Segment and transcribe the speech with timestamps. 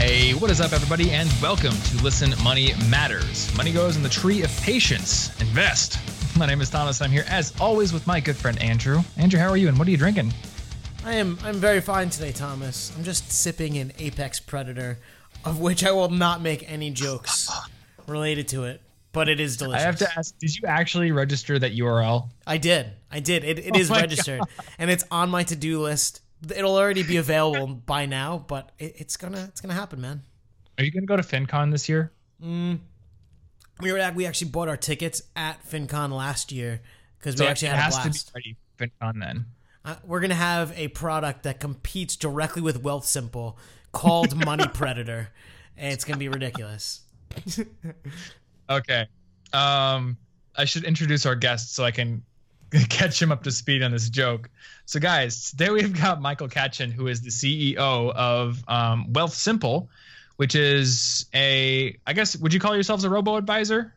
[0.00, 3.54] Hey, what is up, everybody, and welcome to Listen Money Matters.
[3.54, 5.28] Money goes in the tree of patience.
[5.42, 5.98] Invest.
[6.38, 9.02] My name is Thomas, and I'm here as always with my good friend Andrew.
[9.18, 10.32] Andrew, how are you, and what are you drinking?
[11.04, 12.90] I am I'm very fine today, Thomas.
[12.96, 14.98] I'm just sipping an Apex Predator,
[15.44, 17.50] of which I will not make any jokes
[18.06, 18.80] related to it,
[19.12, 19.82] but it is delicious.
[19.82, 22.30] I have to ask, did you actually register that URL?
[22.46, 22.86] I did.
[23.12, 23.44] I did.
[23.44, 24.40] It, it Oh is registered,
[24.78, 26.22] and it's on my to-do list.
[26.54, 30.22] It'll already be available by now, but it, it's gonna it's gonna happen, man.
[30.78, 32.12] Are you to go to FinCon this year?
[32.40, 36.80] We were at, we actually bought our tickets at FinCon last year
[37.18, 38.32] because we So actually it had a has to be blast.
[38.34, 39.46] ready FinCon then.
[39.84, 43.56] Uh, we're gonna have a product that competes directly with Wealthsimple
[43.92, 45.28] called Money Predator,
[45.76, 47.02] and it's gonna be ridiculous.
[48.68, 49.08] Okay.
[49.52, 50.16] Um,
[50.54, 52.22] I should introduce our guest so I can
[52.88, 54.48] catch him up to speed on this joke.
[54.86, 59.88] So, guys, today we've got Michael Katchen, who is the CEO of um, Wealthsimple,
[60.36, 63.94] which is a, I guess, would you call yourselves a robo advisor?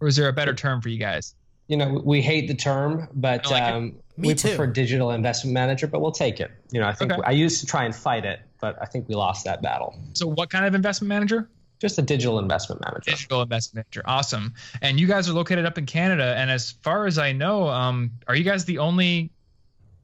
[0.00, 1.34] Or is there a better term for you guys?
[1.70, 4.48] you know, we hate the term, but like um, we too.
[4.48, 5.86] prefer digital investment manager.
[5.86, 6.50] But we'll take it.
[6.72, 7.22] You know, I think Okay.
[7.24, 9.96] I used to try and fight it, but I think we lost that battle.
[10.14, 11.48] So, what kind of investment manager?
[11.80, 13.10] Just a digital investment manager.
[13.10, 14.02] Digital investment manager.
[14.06, 14.52] Awesome.
[14.82, 16.34] And you guys are located up in Canada.
[16.36, 19.30] And as far as I know, um, are you guys the only,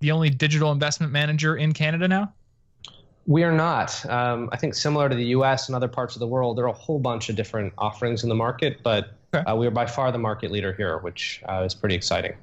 [0.01, 2.33] the only digital investment manager in Canada now?
[3.27, 4.09] We are not.
[4.09, 5.69] Um, I think similar to the U.S.
[5.69, 8.29] and other parts of the world, there are a whole bunch of different offerings in
[8.29, 9.45] the market, but Okay.
[9.51, 12.35] uh, we are by far the market leader here, which uh, is pretty exciting.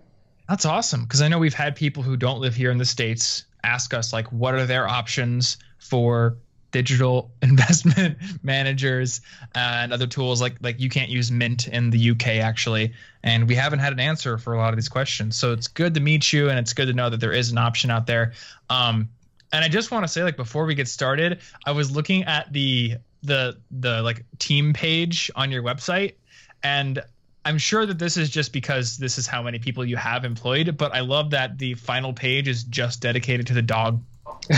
[0.49, 3.45] That's awesome because I know we've had people who don't live here in the states
[3.63, 6.35] ask us like, what are their options for
[6.73, 9.21] digital investment managers
[9.55, 12.91] and other tools like like you can't use Mint in the UK actually,
[13.23, 15.37] and we haven't had an answer for a lot of these questions.
[15.37, 17.57] So it's good to meet you, and it's good to know that there is an
[17.57, 18.33] option out there.
[18.69, 19.07] Um,
[19.53, 22.51] and I just want to say like before we get started, I was looking at
[22.51, 26.15] the the the like team page on your website
[26.63, 27.01] and
[27.45, 30.77] I'm sure that this is just because this is how many people you have employed,
[30.77, 34.01] but I love that the final page is just dedicated to the dog.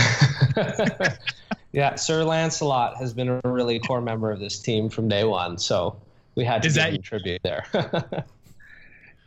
[1.76, 5.58] yeah, Sir Lancelot has been a really core member of this team from day one,
[5.58, 6.00] so
[6.34, 7.66] we had to Is give that- him tribute there.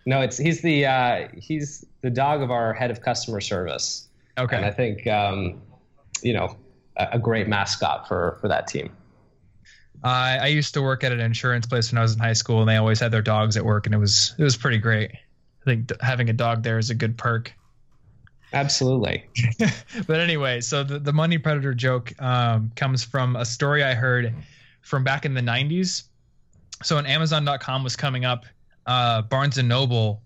[0.08, 4.08] no, it's he's the uh, he's the dog of our head of customer service.
[4.36, 5.62] Okay, and I think, um,
[6.24, 6.58] you know,
[6.98, 8.90] a, a great mascot for, for that team.
[10.04, 12.62] I I used to work at an insurance place when I was in high school,
[12.62, 15.12] and they always had their dogs at work, and it was it was pretty great.
[15.12, 17.54] I think having a dog there is a good perk.
[18.54, 19.26] Absolutely.
[20.08, 24.34] but anyway, so the, the money predator joke um, comes from a story I heard
[24.82, 26.04] from back in the 90s.
[26.84, 28.46] So when Amazon.com was coming up,
[28.86, 30.22] uh, Barnes and Noble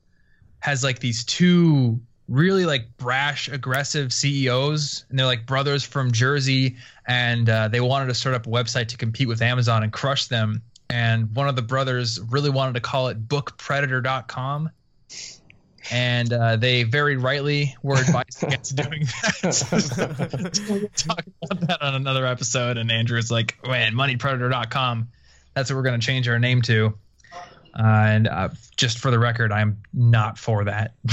[0.60, 6.78] has like these two really like brash, aggressive CEOs, and they're like brothers from Jersey,
[7.06, 10.28] and uh, they wanted to start up a website to compete with Amazon and crush
[10.28, 10.62] them.
[10.90, 14.70] And one of the brothers really wanted to call it bookpredator.com
[15.92, 20.68] and uh, they very rightly were advised against doing that.
[20.70, 22.78] we'll talk about that on another episode.
[22.78, 25.10] And Andrew's like, man, moneypredator.com.
[25.54, 26.94] That's what we're going to change our name to.
[27.76, 30.94] Uh, and uh, just for the record, I'm not for that.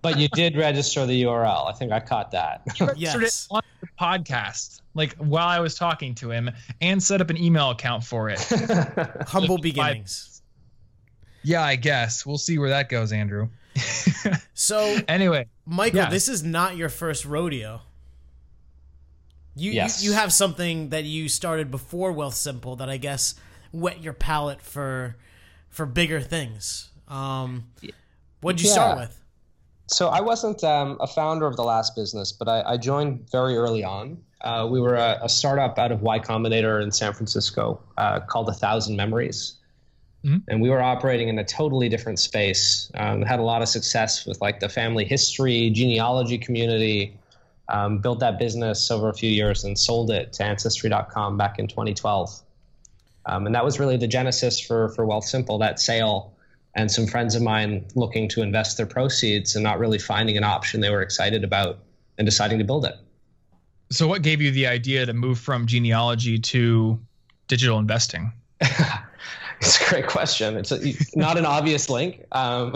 [0.00, 1.68] But you did register the URL.
[1.68, 2.62] I think I caught that.
[2.78, 3.48] You Registered Yes.
[3.50, 6.50] it on the podcast, like while I was talking to him,
[6.80, 8.38] and set up an email account for it.
[9.26, 10.42] Humble Five- beginnings.
[11.42, 13.48] yeah, I guess we'll see where that goes, Andrew.
[14.54, 14.78] So,
[15.08, 16.10] anyway, Michael, Yeah.
[16.10, 17.80] this is not your first rodeo.
[19.54, 20.02] You, Yes.
[20.02, 23.34] you you have something that you started before Wealthsimple that I guess
[23.72, 25.16] wet your palate for
[25.68, 26.90] for bigger things.
[27.08, 27.64] Um,
[28.40, 29.18] what'd you start with?
[29.88, 33.56] so I wasn't um, a founder of the last business, but I, I joined very
[33.56, 34.16] early on.
[34.40, 38.48] Uh, we were a, a startup out of Y Combinator in San Francisco uh, called
[38.48, 39.54] A Thousand Memories.
[40.24, 40.42] Mhm.
[40.48, 42.90] And we were operating in a totally different space.
[42.94, 47.16] Um, had a lot of success with like the family history, genealogy community.
[47.68, 51.68] Um, built that business over a few years and sold it to Ancestry.com back in
[51.68, 52.42] 2012.
[53.24, 55.58] Um, and that was really the genesis for for Wealthsimple.
[55.60, 56.34] That sale
[56.74, 60.44] and some friends of mine looking to invest their proceeds and not really finding an
[60.44, 61.78] option they were excited about
[62.18, 62.96] and deciding to build it.
[63.90, 66.98] so what gave you the idea to move from genealogy to
[67.46, 68.32] digital investing?
[69.66, 70.56] it's a great question.
[70.56, 70.80] It's a,
[71.14, 72.24] not an obvious link.
[72.32, 72.74] Um,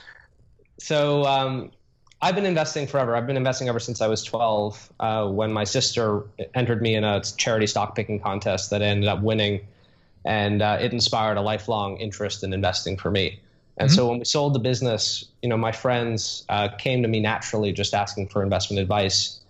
[0.78, 1.70] so um,
[2.20, 3.16] I've been investing forever.
[3.16, 6.24] I've been investing ever since I was 12 uh, when my sister
[6.54, 9.66] entered me in a charity stock picking contest that I ended up winning.
[10.26, 13.40] And uh, it inspired a lifelong interest in investing for me.
[13.78, 17.18] And so when we sold the business, you know, my friends uh, came to me
[17.18, 19.40] naturally just asking for investment advice.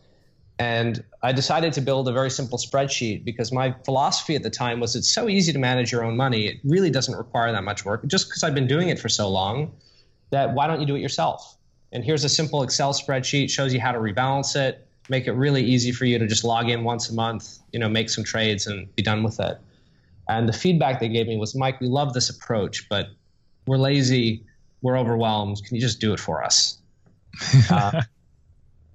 [0.58, 4.78] And I decided to build a very simple spreadsheet because my philosophy at the time
[4.78, 6.46] was it's so easy to manage your own money.
[6.46, 8.06] It really doesn't require that much work.
[8.06, 9.72] Just because I've been doing it for so long,
[10.30, 11.56] that why don't you do it yourself?
[11.92, 15.62] And here's a simple Excel spreadsheet, shows you how to rebalance it, make it really
[15.62, 18.66] easy for you to just log in once a month, you know, make some trades
[18.66, 19.58] and be done with it.
[20.28, 23.08] And the feedback they gave me was, Mike, we love this approach, but
[23.66, 24.44] we're lazy,
[24.82, 25.62] we're overwhelmed.
[25.64, 26.78] Can you just do it for us?
[27.70, 28.02] uh,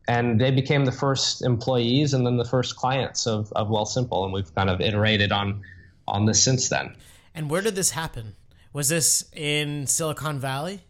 [0.10, 4.34] and they became the first employees and then the first clients of, of Wealthsimple, and
[4.34, 5.62] we've kind of iterated on
[6.08, 6.96] on this since then.
[7.36, 8.34] And where did this happen?
[8.74, 10.82] Was this in Silicon Valley?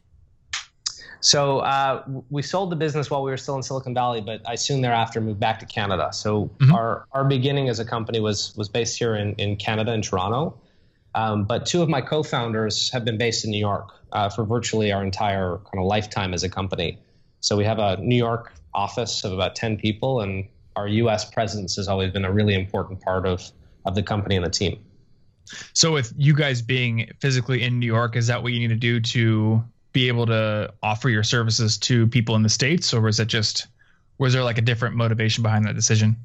[1.20, 4.56] So uh, we sold the business while we were still in Silicon Valley, but I
[4.56, 6.14] soon thereafter moved back to Canada.
[6.14, 6.74] So mm-hmm.
[6.74, 10.58] our our beginning as a company was was based here in in Canada in Toronto,
[11.14, 14.94] um, but two of my co-founders have been based in New York uh, for virtually
[14.94, 16.98] our entire kind of lifetime as a company.
[17.42, 21.76] So we have a New York office of about 10 people, and our US presence
[21.76, 23.52] has always been a really important part of,
[23.86, 24.80] of the company and the team.
[25.74, 28.76] So, with you guys being physically in New York, is that what you need to
[28.76, 29.64] do to
[29.94, 33.68] be able to offer your services to people in the States, or was it just,
[34.20, 36.16] was there like a different motivation behind that decision?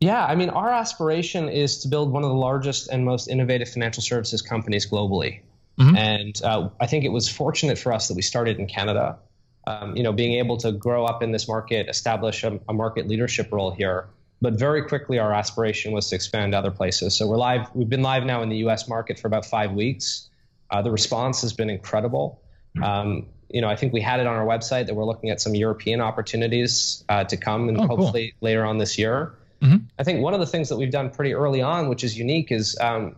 [0.00, 3.68] Yeah, I mean, our aspiration is to build one of the largest and most innovative
[3.68, 5.40] financial services companies globally.
[5.78, 5.96] Mm-hmm.
[5.96, 9.18] And uh, I think it was fortunate for us that we started in Canada
[9.66, 13.08] um, you know, being able to grow up in this market, establish a, a, market
[13.08, 14.08] leadership role here.
[14.42, 17.16] But very quickly, our aspiration was to expand to other places.
[17.16, 17.68] So we're live.
[17.74, 18.88] We've been live now in the U.S.
[18.88, 20.28] market for about five weeks.
[20.70, 22.42] Uh, the response has been incredible.
[22.82, 25.40] Um, you know, I think we had it on our website that we're looking at
[25.40, 28.48] some European opportunities uh, to come, and oh, hopefully cool.
[28.48, 29.34] later on this year.
[29.62, 29.86] Mm-hmm.
[29.98, 32.50] I think one of the things that we've done pretty early on, which is unique,
[32.50, 33.14] is um,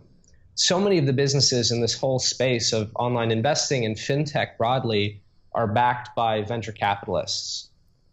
[0.54, 5.22] so many of the businesses in this whole space of online investing and fintech broadly
[5.56, 7.70] are backed by venture capitalists.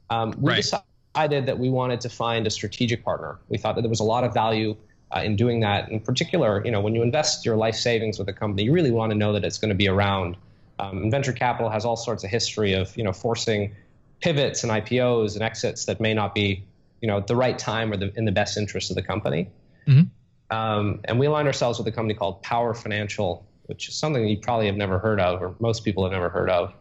[0.10, 0.56] Um, we right.
[0.56, 3.38] decided that we wanted to find a strategic partner.
[3.50, 4.78] We thought that there was a lot of value
[5.16, 5.90] uh, in doing that.
[5.90, 8.92] In particular, you know, when you invest your life savings with a company, you really
[8.92, 10.38] want to know that it's going to be around.
[10.80, 13.76] Um, and venture capital has all sorts of history of you know forcing
[14.22, 16.64] pivots and IPOs and exits that may not be
[17.02, 19.50] you know at the right time or the, in the best interest of the company.
[19.86, 20.56] Mm-hmm.
[20.56, 24.38] Um, and we aligned ourselves with a company called Power Financial, which is something you
[24.38, 26.74] probably have never heard of, or most people have never heard of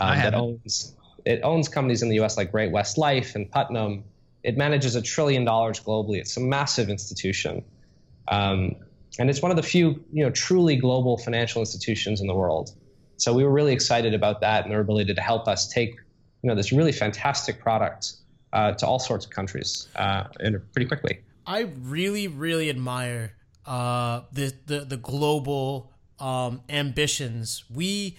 [0.00, 2.36] um, that owns it owns companies in the U.S.
[2.36, 4.04] like Great West Life and Putnam.
[4.42, 6.18] It manages a trillion dollars globally.
[6.18, 7.64] It's a massive institution,
[8.28, 8.76] um,
[9.18, 12.74] and it's one of the few you know truly global financial institutions in the world.
[13.16, 15.94] So we were really excited about that and their ability to help us take
[16.42, 18.12] you know this really fantastic product
[18.52, 20.24] uh, to all sorts of countries uh,
[20.72, 21.20] pretty quickly.
[21.46, 23.34] I really, really admire
[23.66, 27.64] uh, the, the the global um, ambitions.
[27.72, 28.16] We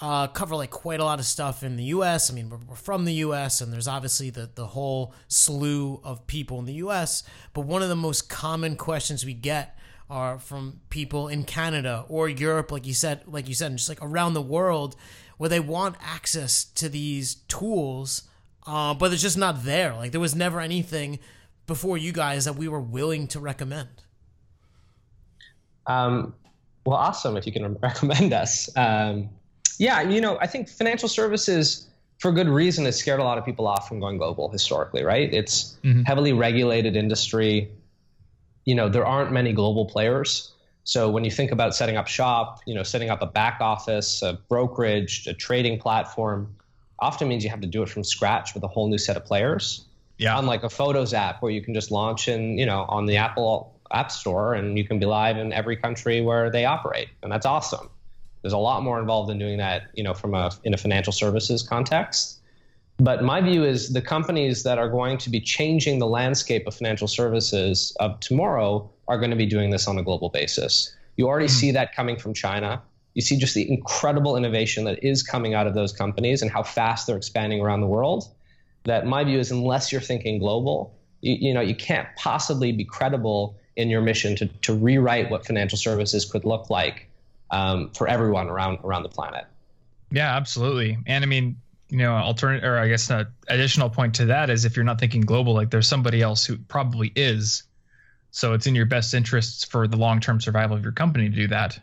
[0.00, 2.30] uh, cover like quite a lot of stuff in the U.S.
[2.30, 3.60] I mean, we're, we're, from the U.S.
[3.60, 7.22] and there's obviously the the whole slew of people in the U.S.
[7.52, 9.78] But one of the most common questions we get
[10.10, 13.88] are from people in Canada or Europe, like you said, like you said, and just
[13.88, 14.96] like around the world,
[15.38, 18.22] where they want access to these tools,
[18.66, 19.94] uh, but it's just not there.
[19.94, 21.20] Like there was never anything
[21.66, 23.88] before you guys that we were willing to recommend.
[25.86, 26.34] Um,
[26.84, 28.68] well, awesome if you can recommend us.
[28.76, 29.30] Um,
[29.78, 31.86] yeah, you know, I think financial services,
[32.18, 35.32] for good reason, has scared a lot of people off from going global historically, right?
[35.32, 36.02] It's mm-hmm.
[36.02, 37.70] heavily regulated industry.
[38.64, 40.52] You know, there aren't many global players.
[40.84, 44.22] So when you think about setting up shop, you know, setting up a back office,
[44.22, 46.54] a brokerage, a trading platform,
[46.98, 49.24] often means you have to do it from scratch with a whole new set of
[49.24, 49.86] players.
[50.18, 50.38] Yeah.
[50.38, 53.74] Unlike a Photos app where you can just launch in, you know, on the Apple
[53.90, 57.46] App Store and you can be live in every country where they operate, and that's
[57.46, 57.88] awesome.
[58.44, 61.14] There's a lot more involved in doing that, you know, from a in a financial
[61.14, 62.40] services context.
[62.98, 66.74] But my view is the companies that are going to be changing the landscape of
[66.74, 70.94] financial services of tomorrow are going to be doing this on a global basis.
[71.16, 71.56] You already mm-hmm.
[71.56, 72.82] see that coming from China.
[73.14, 76.64] You see just the incredible innovation that is coming out of those companies and how
[76.64, 78.28] fast they're expanding around the world.
[78.84, 82.84] That my view is unless you're thinking global, you, you know, you can't possibly be
[82.84, 87.08] credible in your mission to, to rewrite what financial services could look like
[87.54, 89.46] um, for everyone around around the planet.
[90.10, 90.98] Yeah, absolutely.
[91.06, 91.56] And I mean,
[91.88, 94.98] you know, alternate or I guess an additional point to that is if you're not
[94.98, 97.62] thinking global, like there's somebody else who probably is.
[98.32, 101.36] So it's in your best interests for the long term survival of your company to
[101.36, 101.78] do that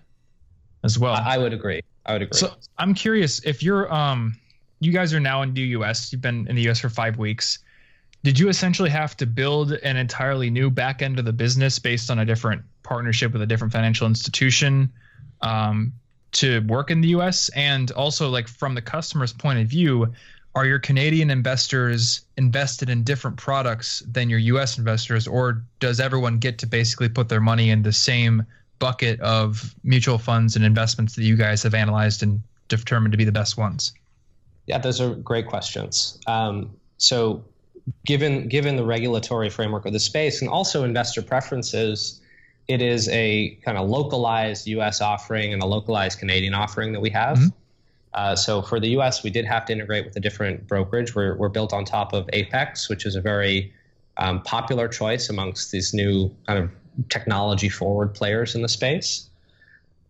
[0.84, 1.14] as well.
[1.14, 1.82] I would agree.
[2.06, 2.38] I would agree.
[2.38, 4.38] So I'm curious if you're um
[4.82, 7.60] you guys are now in the US, you've been in the US for five weeks.
[8.24, 12.12] Did you essentially have to build an entirely new back end of the business based
[12.12, 14.92] on a different partnership with a different financial institution?
[15.42, 15.94] Um,
[16.34, 17.50] to work in the US?
[17.50, 20.14] And also, like from the customer's point of view,
[20.54, 26.40] are your Canadian investors invested in different products than your US investors, or does everyone
[26.40, 28.46] get to basically put their money in the same
[28.80, 33.24] bucket of mutual funds and investments that you guys have analyzed and determined to be
[33.24, 33.94] the best ones?
[34.66, 36.20] Yeah, those are great questions.
[36.28, 37.44] Um, so,
[38.06, 42.21] given given the regulatory framework of the space and also investor preferences,
[42.68, 45.02] it is a kind of localized U.S.
[45.02, 47.38] offering and a localized Canadian offering that we have.
[47.38, 47.48] Mm-hmm.
[48.14, 51.16] Uh, so for the US, we did have to integrate with a different brokerage.
[51.16, 53.74] We're, we're built on top of Apex, which is a very
[54.18, 56.70] um, popular choice amongst these new kind of
[57.10, 59.30] technology forward players in the space.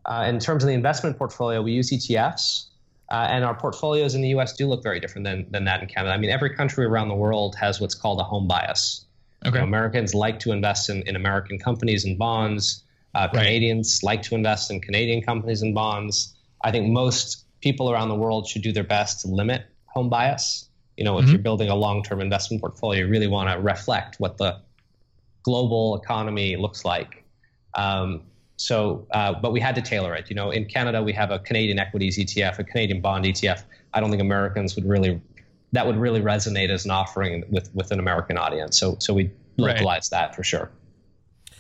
[0.06, 2.66] Uh, in terms of the investment portfolio, we use ETFs.
[3.10, 5.88] Uh, and our portfolios in the US do look very different than, than that in
[5.88, 6.14] Canada.
[6.14, 9.06] I mean, every country around the world has what's called a home bias.
[9.46, 9.56] Okay.
[9.56, 12.84] You know, Americans like to invest in, in American companies and bonds.
[13.14, 14.12] Uh, Canadians right.
[14.12, 16.34] like to invest in Canadian companies and bonds.
[16.64, 20.70] I think most people around the world should do their best to limit home bias.
[20.98, 21.32] You know, if mm-hmm.
[21.34, 24.60] you're building a long-term investment portfolio, you really want to reflect what the
[25.44, 27.24] global economy looks like.
[27.74, 28.22] Um,
[28.58, 30.30] so, uh, but we had to tailor it.
[30.30, 33.64] You know, in Canada, we have a Canadian equities ETF, a Canadian bond ETF.
[33.94, 35.20] I don't think Americans would really,
[35.72, 38.80] that would really resonate as an offering with with an American audience.
[38.80, 40.28] So, so we localized right.
[40.28, 40.72] that for sure.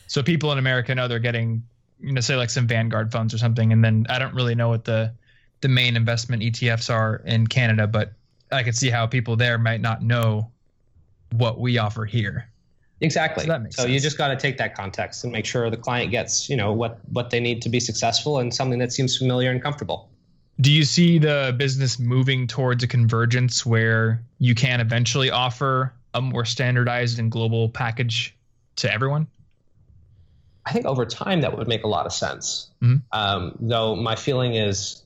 [0.07, 1.63] So people in America know they're getting,
[1.99, 4.69] you know, say like some Vanguard funds or something, and then I don't really know
[4.69, 5.13] what the
[5.61, 8.13] the main investment ETFs are in Canada, but
[8.51, 10.51] I could see how people there might not know
[11.31, 12.47] what we offer here.
[12.99, 13.45] Exactly.
[13.45, 16.49] So, so you just got to take that context and make sure the client gets,
[16.49, 19.61] you know, what what they need to be successful and something that seems familiar and
[19.61, 20.10] comfortable.
[20.61, 26.21] Do you see the business moving towards a convergence where you can eventually offer a
[26.21, 28.35] more standardized and global package
[28.77, 29.27] to everyone?
[30.65, 32.69] I think over time that would make a lot of sense.
[32.81, 32.97] Mm-hmm.
[33.11, 35.01] Um, though my feeling is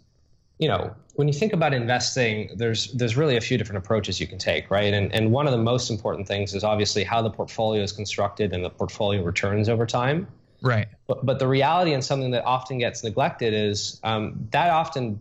[0.58, 4.28] you know, when you think about investing, there's there's really a few different approaches you
[4.28, 4.94] can take, right?
[4.94, 8.54] And and one of the most important things is obviously how the portfolio is constructed
[8.54, 10.28] and the portfolio returns over time.
[10.62, 10.88] Right.
[11.08, 15.20] But but the reality and something that often gets neglected is um, that often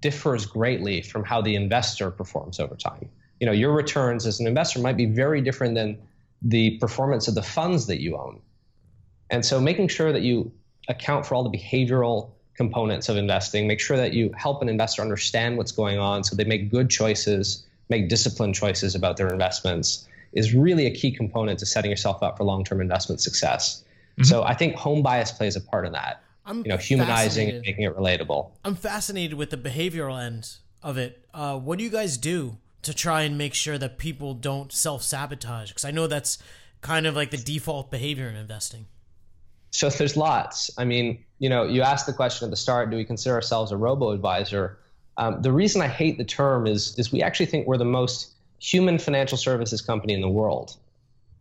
[0.00, 3.08] differs greatly from how the investor performs over time.
[3.40, 5.98] You know, your returns as an investor might be very different than
[6.42, 8.40] the performance of the funds that you own.
[9.30, 10.52] And so making sure that you
[10.88, 13.68] account for all the behavioral components of investing.
[13.68, 16.90] Make sure that you help an investor understand what's going on so they make good
[16.90, 22.22] choices, make disciplined choices about their investments is really a key component to setting yourself
[22.22, 23.84] up for long-term investment success.
[24.12, 24.24] Mm-hmm.
[24.24, 26.22] So I think home bias plays a part in that.
[26.48, 28.50] I'm you know, humanizing and making it relatable.
[28.64, 31.26] I'm fascinated with the behavioral end of it.
[31.34, 35.68] Uh, what do you guys do to try and make sure that people don't self-sabotage?
[35.68, 36.38] Because I know that's
[36.80, 38.86] kind of like the default behavior in investing.
[39.72, 40.70] So there's lots.
[40.78, 43.70] I mean, you know, you asked the question at the start: Do we consider ourselves
[43.70, 44.78] a robo advisor?
[45.18, 48.32] Um, the reason I hate the term is is we actually think we're the most
[48.58, 50.76] human financial services company in the world.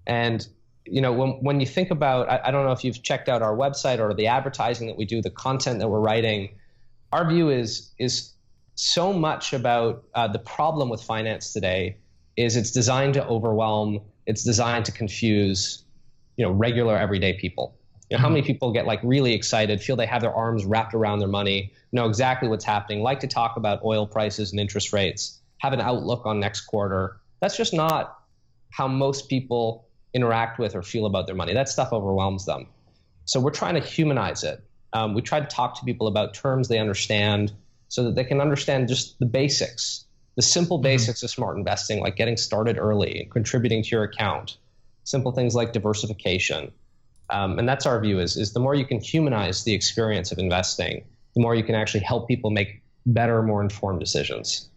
[0.06, 0.46] And
[0.90, 3.42] you know, when when you think about, I, I don't know if you've checked out
[3.42, 6.56] our website or the advertising that we do, the content that we're writing.
[7.12, 8.34] Our view is is
[8.76, 11.98] so much about uh, the problem with finance today
[12.36, 15.84] is it's designed to overwhelm, it's designed to confuse,
[16.38, 17.76] you know, regular everyday people.
[18.10, 18.48] You know, how many mm-hmm.
[18.48, 22.06] people get like really excited, feel they have their arms wrapped around their money, know
[22.08, 26.26] exactly what's happening, like to talk about oil prices and interest rates, have an outlook
[26.26, 27.20] on next quarter.
[27.42, 28.20] That's just not
[28.72, 29.87] how most people
[30.18, 31.54] interact with or feel about their money.
[31.54, 32.68] That stuff overwhelms them.
[33.24, 34.62] So we're trying to humanize it.
[34.92, 37.54] Um, we try to talk to people about terms they understand
[37.88, 40.06] so that they can understand just the basics,
[40.36, 40.84] the simple mm-hmm.
[40.84, 44.58] basics of smart investing, like getting started early and contributing to your account,
[45.06, 46.72] simple things like diversification
[47.30, 50.40] um, and that's our view is, is the more you can humanize the experience of
[50.40, 51.04] investing,
[51.36, 54.70] the more you can actually help people make better, more informed decisions.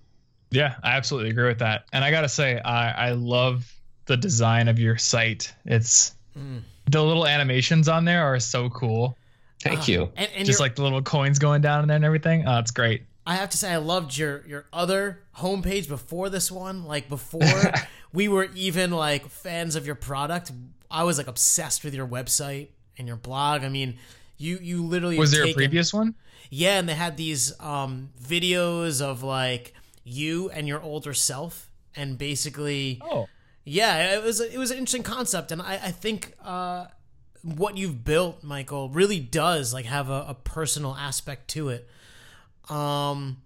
[0.51, 1.85] Yeah, I absolutely agree with that.
[1.93, 3.73] And I got to say, I, I love
[4.11, 5.55] the design of your site.
[5.65, 6.61] It's mm.
[6.91, 9.17] the little animations on there are so cool.
[9.63, 10.13] Thank uh, you.
[10.17, 12.45] And, and Just like the little coins going down in there and everything.
[12.45, 13.05] Oh, it's great.
[13.25, 16.85] I have to say, I loved your your other homepage before this one.
[16.87, 17.41] Like before
[18.13, 20.51] we were even like fans of your product.
[20.91, 23.63] I was like obsessed with your website and your blog.
[23.63, 23.99] I mean,
[24.39, 26.17] you you literally was there taken, a previous one?
[26.51, 32.19] Yeah, and they had these um, videos of like you and your older self, and
[32.19, 33.29] basically, oh,
[33.65, 36.35] yeah, it was it was an interesting concept, and I I think.
[36.43, 36.87] Uh,
[37.43, 41.89] what you've built, Michael, really does like have a, a personal aspect to it.
[42.69, 43.39] Um,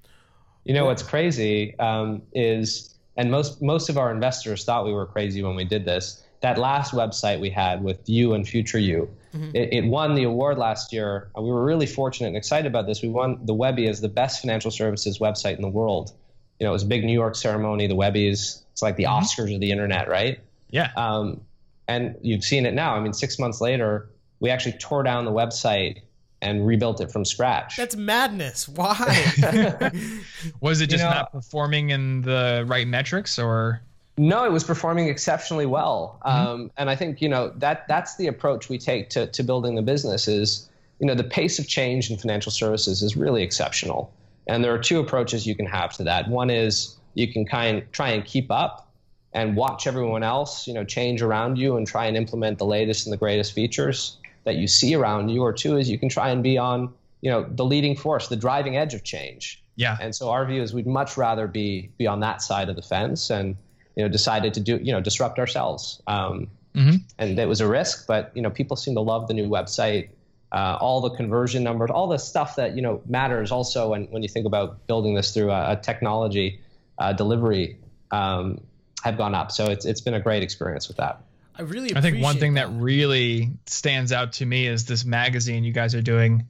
[0.65, 5.07] you know what's crazy um, is, and most most of our investors thought we were
[5.07, 9.09] crazy when we did this that last website we had with you and future you
[9.35, 9.51] mm-hmm.
[9.55, 13.01] it, it, won the award last year we were really fortunate and excited about this
[13.01, 16.13] we won the webby as the best financial services website in the world
[16.59, 18.63] You know, it was a big New York ceremony, the Webbies.
[18.75, 19.21] It's like the Mhm.
[19.23, 20.41] Oscars of the internet, right?
[20.71, 20.91] Yeah.
[20.97, 21.41] Um,
[21.87, 22.97] and you've seen it now.
[22.97, 24.09] I mean, six months later,
[24.41, 25.99] we actually tore down the website
[26.43, 27.77] and rebuilt it from scratch.
[27.77, 28.69] That's madness.
[28.69, 28.97] Why?
[30.61, 33.81] Was it You just know- not performing in the right metrics or?
[34.17, 36.47] No, it was performing exceptionally well, Mm-hmm.
[36.47, 39.75] um, and I think you know that that's the approach we take to, to building
[39.75, 40.29] the business.
[40.29, 40.69] Is
[41.01, 44.13] you know the pace of change in financial services is really exceptional,
[44.47, 46.29] and there are two approaches you can have to that.
[46.29, 48.91] One is you can kind try and keep up
[49.33, 53.07] and watch everyone else you know change around you and try and implement the latest
[53.07, 55.43] and the greatest features that you see around you.
[55.43, 58.37] Or two is you can try and be on you know the leading force, the
[58.37, 59.63] driving edge of change.
[59.77, 59.97] Yeah.
[60.01, 62.83] And so our view is we'd much rather be be on that side of the
[62.83, 63.57] fence and
[63.97, 66.03] you know decided to do you know disrupt ourselves.
[66.07, 67.03] Um, Mhm.
[67.19, 70.09] And it was a risk, but you know people seem to love the new website.
[70.53, 74.23] Uh, all the conversion numbers, all the stuff that you know matters also when, when
[74.23, 76.61] you think about building this through a, a technology
[76.99, 77.79] uh, delivery
[78.11, 78.61] um,
[79.03, 79.53] have gone up.
[79.53, 81.23] So it's it's been a great experience with that.
[81.57, 81.95] I really.
[81.95, 85.95] I think one thing that really stands out to me is this magazine you guys
[85.95, 86.49] are doing.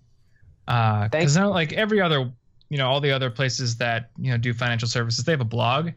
[0.67, 1.37] Because Thanks.
[1.37, 2.33] like every other,
[2.71, 5.45] you know, all the other places that you know do financial services, they have a
[5.45, 5.91] blog.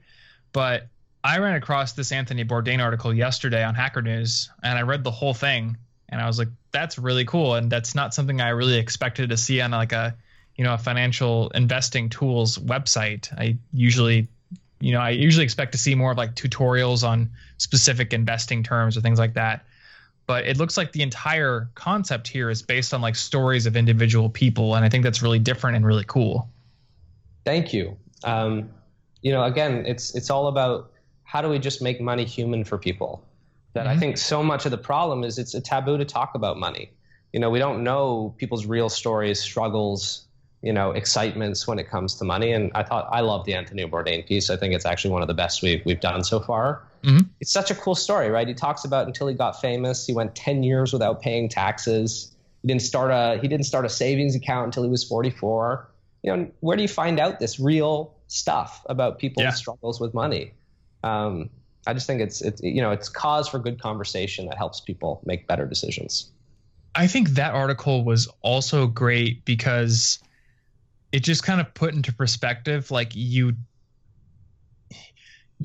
[0.52, 0.88] But
[1.24, 5.12] I ran across this Anthony Bourdain article yesterday on Hacker News, and I read the
[5.12, 5.78] whole thing,
[6.10, 9.38] and I was like, "That's really cool," and that's not something I really expected to
[9.38, 10.16] see on like a,
[10.56, 13.32] you know, a financial investing tools website.
[13.38, 14.28] I usually,
[14.80, 18.96] you know, I usually expect to see more of like tutorials on specific investing terms
[18.96, 19.66] or things like that.
[20.28, 24.30] But it looks like the entire concept here is based on like stories of individual
[24.30, 26.50] people, and I think that's really different and really cool.
[27.46, 27.98] Thank you.
[28.26, 28.70] Um,
[29.22, 30.92] you know, again, it's it's all about
[31.24, 33.24] how do we just make money human for people.
[33.74, 34.00] That I Mhm.
[34.00, 36.92] think so much of the problem is it's a taboo to talk about money.
[37.32, 40.27] You know, we don't know people's real stories, struggles,
[40.62, 42.52] you know, excitements when it comes to money.
[42.52, 44.50] And I thought I love the Anthony Bourdain piece.
[44.50, 46.82] I think it's actually one of the best we've we've done so far.
[47.04, 47.30] Mhm.
[47.40, 48.48] It's such a cool story, right?
[48.48, 52.32] He talks about until he got famous, he went ten years without paying taxes.
[52.64, 55.90] He didn't start a he didn't start a savings account until he was forty four
[56.24, 59.52] you know, where do you find out this real stuff about people's Yeah.
[59.52, 60.52] struggles with money?
[61.04, 61.50] Um,
[61.86, 65.22] I just think it's it's you know it's cause for good conversation that helps people
[65.26, 66.32] make better decisions.
[66.96, 70.18] I think that article was also great because
[71.12, 73.54] it just kind of put into perspective like you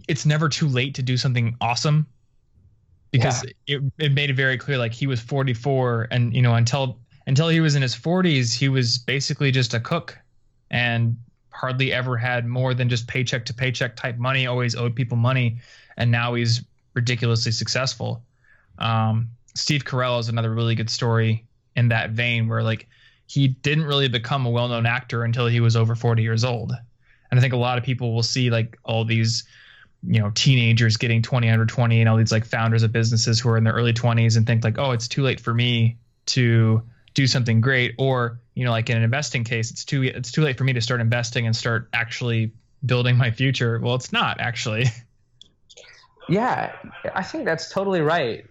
[0.08, 2.06] it's never too late to do something awesome.
[3.10, 6.98] Because it, it made it very clear like he was 44 and you know until
[7.26, 10.18] until he was in his 40s he was basically just a cook
[10.70, 11.14] and
[11.50, 15.58] hardly ever had more than just paycheck to paycheck type money always owed people money
[15.98, 18.22] and now he's ridiculously successful.
[18.78, 21.44] Um, steve carell is another really good story
[21.76, 22.88] in that vein where like
[23.32, 26.72] he didn't really become a well-known actor until he was over 40 years old.
[27.30, 29.44] And i think a lot of people will see like all these
[30.06, 33.48] you know teenagers getting 20 under 20 and all these like founders of businesses who
[33.48, 36.82] are in their early 20s and think like oh it's too late for me to
[37.14, 37.94] do something great.
[37.96, 40.74] Or you know like in an investing case it's too it's too late for me
[40.74, 42.52] to start investing and start actually
[42.84, 43.80] building my future.
[43.82, 44.86] Well it's not actually.
[46.28, 46.72] Yeah,
[47.14, 48.46] I think that's totally right.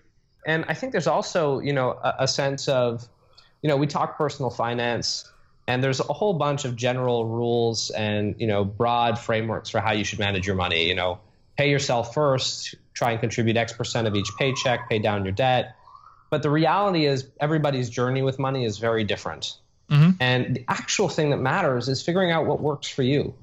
[0.45, 3.07] And I think there's also, you know, a, a sense of,
[3.61, 5.29] you know, we talk personal finance
[5.67, 9.91] and there's a whole bunch of general rules and, you know, broad frameworks for how
[9.91, 10.87] you should manage your money.
[10.87, 11.19] You know,
[11.57, 15.75] pay yourself first, try and contribute X percent of each paycheck, pay down your debt.
[16.29, 19.57] But the reality is everybody's journey with money is very different.
[19.89, 20.15] Mhm.
[20.19, 23.33] And the actual thing that matters is figuring out what works for you.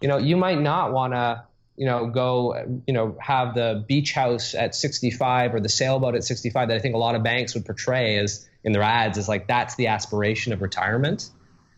[0.00, 1.44] You know, you might not want to
[1.76, 6.24] you know, go, you know, have the beach house at 65 or the sailboat at
[6.24, 9.28] 65 that I think a lot of banks would portray as in their ads is
[9.28, 11.30] like that's the aspiration of retirement.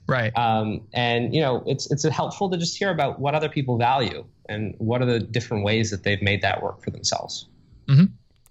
[0.07, 3.79] right Um, and you know, it's it's helpful to just hear about what other people
[3.79, 7.47] value and what are the different ways that they've made that work for themselves.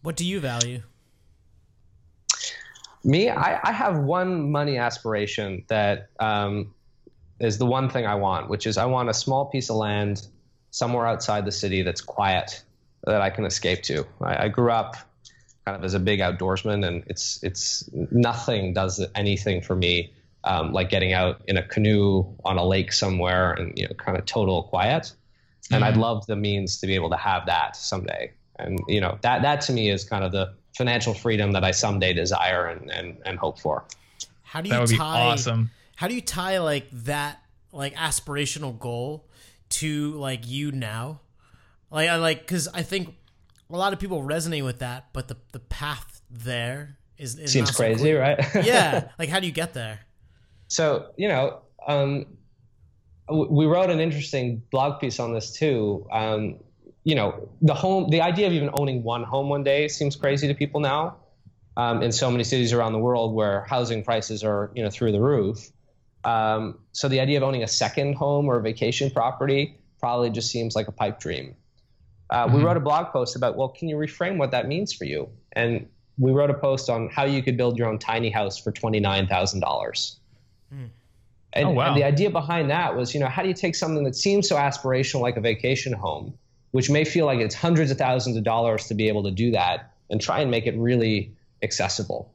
[0.02, 0.82] what do you value?
[3.04, 6.74] Me, I, I have one money aspiration that um,
[7.40, 10.28] is the one thing I want, which is I want a small piece of land
[10.76, 12.62] somewhere outside the city that's quiet
[13.06, 14.06] that I can escape to.
[14.22, 14.98] I, I grew up
[15.66, 20.74] kind of as a big outdoorsman, and it's it's nothing does anything for me um,
[20.74, 24.26] like getting out in a canoe on a lake somewhere and you know kind of
[24.26, 25.14] total quiet.
[25.72, 26.02] And I'd Mhm.
[26.08, 28.34] love the means to be able to have that someday.
[28.60, 31.72] And you know that that to me is kind of the financial freedom that I
[31.72, 33.86] someday desire and and, and hope for.
[34.44, 35.32] How do you that would be tie?
[35.32, 39.25] awesome How do you tie like that like aspirational goal
[39.70, 41.22] to like you now?
[41.92, 43.16] Like I like because I think
[43.70, 47.72] a lot of people resonate with that, but the the path there is, is Seems
[47.72, 48.40] so crazy, right?
[48.64, 50.00] yeah, like how do you get there?
[50.68, 52.26] So you know, um,
[53.30, 56.08] we wrote an interesting blog piece on this too.
[56.12, 56.58] Um,
[57.04, 60.48] you know, the home, the idea of even owning one home one day seems crazy
[60.48, 61.18] to people now.
[61.78, 65.12] Um, in so many cities around the world where housing prices are, you know, through
[65.12, 65.72] the roof.
[66.26, 70.50] Um, so the idea of owning a second home or a vacation property probably just
[70.50, 71.56] seems like a pipe dream.
[72.30, 72.58] Uh, mm-hmm.
[72.58, 75.30] We wrote a blog post about, well, can you reframe what that means for you?
[75.54, 78.72] And we wrote a post on how you could build your own tiny house for
[78.72, 80.18] twenty nine thousand dollars.
[80.74, 80.90] Mm.
[81.54, 81.88] And, oh, wow.
[81.88, 84.50] and the idea behind that was, you know, how do you take something that seems
[84.50, 86.34] so aspirational like a vacation home,
[86.72, 89.52] which may feel like it's hundreds of thousands of dollars to be able to do
[89.52, 92.32] that, and try and make it really accessible.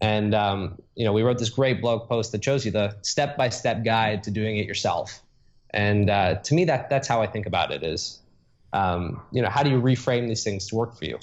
[0.00, 3.84] And um, you know, we wrote this great blog post that shows you the step-by-step
[3.84, 5.20] guide to doing it yourself.
[5.70, 7.82] And uh, to me, that that's how I think about it.
[7.82, 8.20] Is
[8.72, 11.18] um, you know, how do you reframe these things to work for you?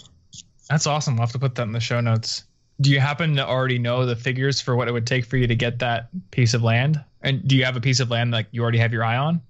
[0.69, 1.15] That's awesome.
[1.15, 2.43] We'll have to put that in the show notes.
[2.81, 5.47] Do you happen to already know the figures for what it would take for you
[5.47, 7.03] to get that piece of land?
[7.21, 9.41] And do you have a piece of land like you already have your eye on?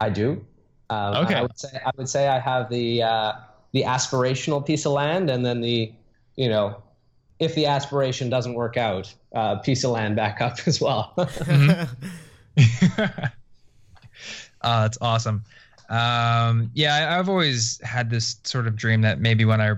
[0.00, 0.44] I do.
[0.90, 1.36] Um, okay.
[1.36, 3.32] I would say I would say I have the uh,
[3.72, 5.92] the aspirational piece of land, and then the
[6.36, 6.82] you know
[7.42, 11.12] if the aspiration doesn't work out, uh, piece of land back up as well.
[11.16, 11.82] mm-hmm.
[13.02, 13.28] uh,
[14.82, 15.44] that's awesome.
[15.88, 19.74] Um, yeah, I, I've always had this sort of dream that maybe when I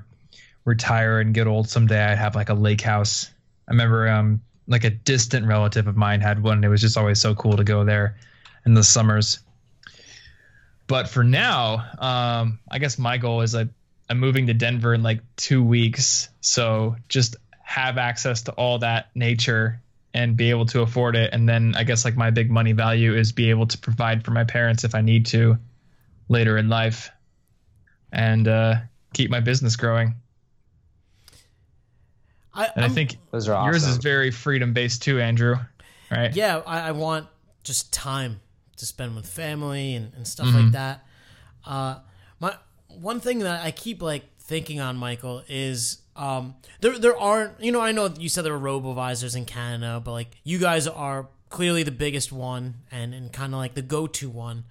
[0.65, 3.31] retire and get old someday, I'd have like a lake house.
[3.67, 6.63] I remember um, like a distant relative of mine had one.
[6.63, 8.17] It was just always so cool to go there
[8.67, 9.41] in the summers.
[10.87, 13.69] But for now, um, I guess my goal is I,
[14.09, 16.29] I'm moving to Denver in like two weeks.
[16.43, 19.81] So just have access to all that nature
[20.13, 21.31] and be able to afford it.
[21.33, 24.31] And then I guess like my big money value is be able to provide for
[24.31, 25.59] my parents if I need to
[26.29, 27.11] later in life
[28.13, 28.77] and uh,
[29.13, 30.15] keep my business growing.
[32.53, 33.73] I, and I'm, i think those are awesome.
[33.73, 35.57] yours is very freedom based too, Andrew.
[36.11, 36.35] Right?
[36.37, 37.27] Yeah, I, I, want
[37.65, 38.41] just time
[38.77, 40.59] to spend with family and, and stuff mm-hmm.
[40.59, 41.07] like that.
[41.67, 41.97] Uh,
[42.39, 42.55] my
[42.89, 47.73] one thing that I keep like thinking on, Michael, is um, there there aren't you
[47.73, 51.29] know I know you said there are robo-advisors in Canada, but like you guys are
[51.49, 54.65] clearly the biggest one and, and kind of like the go to one.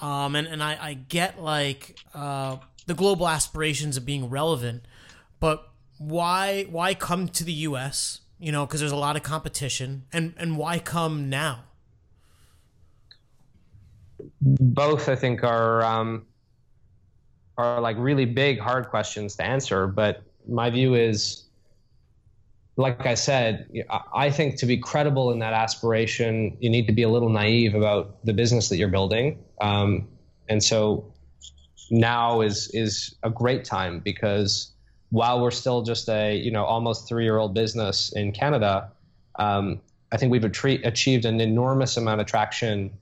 [0.00, 4.84] Um, and and I, I get like uh, the global aspirations of being relevant,
[5.40, 8.20] but why why come to the U.S.
[8.38, 11.64] You know, because there's a lot of competition, and and why come now?
[14.40, 16.26] Both, I think, are um,
[17.58, 19.86] are like really big, hard questions to answer.
[19.86, 21.44] But my view is,
[22.76, 23.68] like I said,
[24.14, 27.74] I think to be credible in that aspiration, you need to be a little naive
[27.74, 29.38] about the business that you're building.
[29.60, 30.08] Um,
[30.48, 31.12] and so
[31.90, 34.72] now is is a great time because
[35.10, 38.90] while we're still just a you know almost three year old business in Canada,
[39.38, 42.92] um, I think we've achieved an enormous amount of traction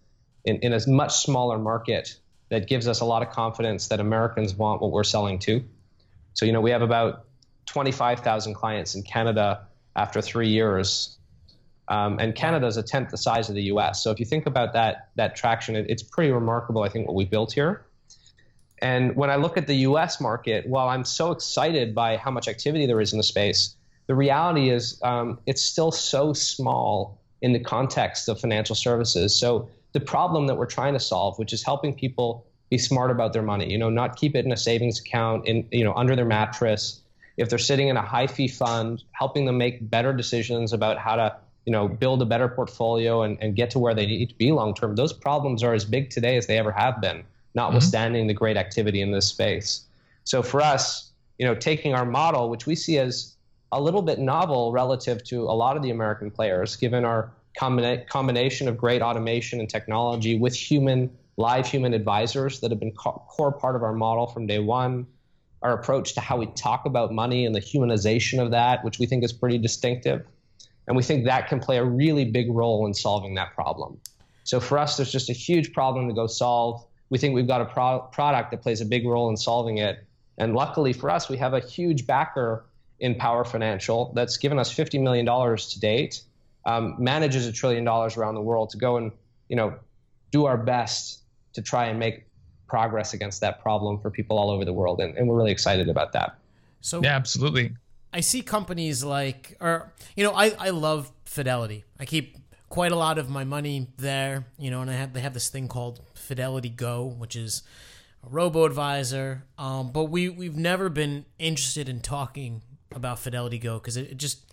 [0.44, 2.16] in, in a much smaller market
[2.50, 5.64] that gives us a lot of confidence that Americans want what we're selling to.
[6.34, 7.24] So you know we have about
[7.66, 11.16] 25,000 clients in Canada after three years.
[11.88, 14.02] Um, and Canada is a tenth the size of the U.S.
[14.02, 16.82] So if you think about that that traction, it, it's pretty remarkable.
[16.82, 17.84] I think what we built here.
[18.82, 22.48] And when I look at the US market, while I'm so excited by how much
[22.48, 23.74] activity there is in the space,
[24.06, 29.38] the reality is um, it's still so small in the context of financial services.
[29.38, 33.32] So the problem that we're trying to solve, which is helping people be smart about
[33.32, 36.14] their money, you know, not keep it in a savings account in, you know, under
[36.14, 37.00] their mattress.
[37.36, 41.16] If they're sitting in a high fee fund, helping them make better decisions about how
[41.16, 44.34] to, you know, build a better portfolio and, and get to where they need to
[44.36, 44.94] be long term.
[44.94, 47.24] Those problems are as big today as they ever have been
[47.54, 48.28] notwithstanding mm-hmm.
[48.28, 49.84] the great activity in this space.
[50.24, 53.34] So for us, you know, taking our model, which we see as
[53.72, 58.06] a little bit novel relative to a lot of the American players, given our combina-
[58.06, 63.22] combination of great automation and technology with human, live human advisors that have been co-
[63.28, 65.06] core part of our model from day one.
[65.62, 69.06] Our approach to how we talk about money and the humanization of that, which we
[69.06, 70.24] think is pretty distinctive.
[70.86, 73.98] And we think that can play a really big role in solving that problem.
[74.44, 77.60] So for us, there's just a huge problem to go solve we think we've got
[77.60, 80.04] a pro- product that plays a big role in solving it.
[80.38, 82.64] And luckily for us, we have a huge backer
[83.00, 86.22] in Power Financial that's given us $50 million to date,
[86.64, 89.12] um, manages a trillion dollars around the world to go and
[89.48, 89.74] you know
[90.30, 92.24] do our best to try and make
[92.70, 95.00] progress against that problem for people all over the world.
[95.00, 96.38] And, and we're really excited about that.
[96.80, 97.72] So yeah, absolutely.
[98.12, 101.84] I see companies like, or you know, I, I love Fidelity.
[101.98, 102.36] I keep
[102.68, 105.48] quite a lot of my money there, you know, and I have they have this
[105.48, 107.62] thing called Fidelity Go, which is
[108.24, 109.44] a robo advisor.
[109.58, 114.16] Um, but we we've never been interested in talking about Fidelity Go because it, it,
[114.16, 114.49] just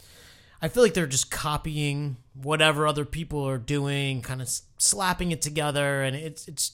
[0.62, 5.42] I feel like they're just copying whatever other people are doing, kind of slapping it
[5.42, 6.74] together, and it's it's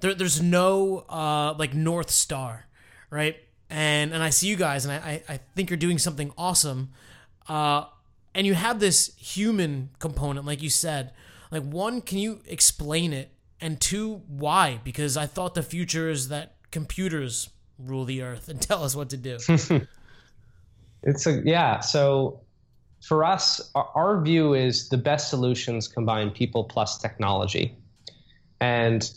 [0.00, 0.14] there.
[0.14, 2.66] There's no uh, like north star,
[3.10, 3.36] right?
[3.70, 6.90] And and I see you guys, and I I think you're doing something awesome,
[7.48, 7.84] uh,
[8.34, 11.12] and you have this human component, like you said.
[11.50, 13.30] Like one, can you explain it?
[13.60, 14.80] And two, why?
[14.82, 19.10] Because I thought the future is that computers rule the earth and tell us what
[19.10, 19.38] to do.
[21.02, 21.80] it's a yeah.
[21.80, 22.40] So
[23.04, 27.76] for us, our view is the best solutions combine people plus technology,
[28.60, 29.12] and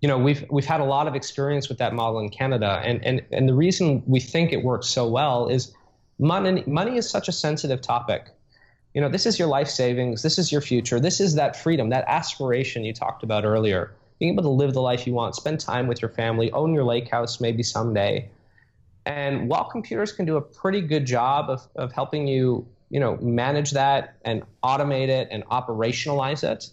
[0.00, 3.04] you know we've we've had a lot of experience with that model in Canada, and
[3.04, 5.72] and and the reason we think it works so well is
[6.18, 8.26] money money is such a sensitive topic.
[8.94, 11.90] You know, this is your life savings, this is your future, this is that freedom,
[11.90, 13.92] that aspiration you talked about earlier.
[14.18, 16.84] Being able to live the life you want, spend time with your family, own your
[16.84, 18.30] lake house maybe someday.
[19.06, 23.16] And while computers can do a pretty good job of, of helping you, you know,
[23.18, 26.68] manage that and automate it and operationalize it,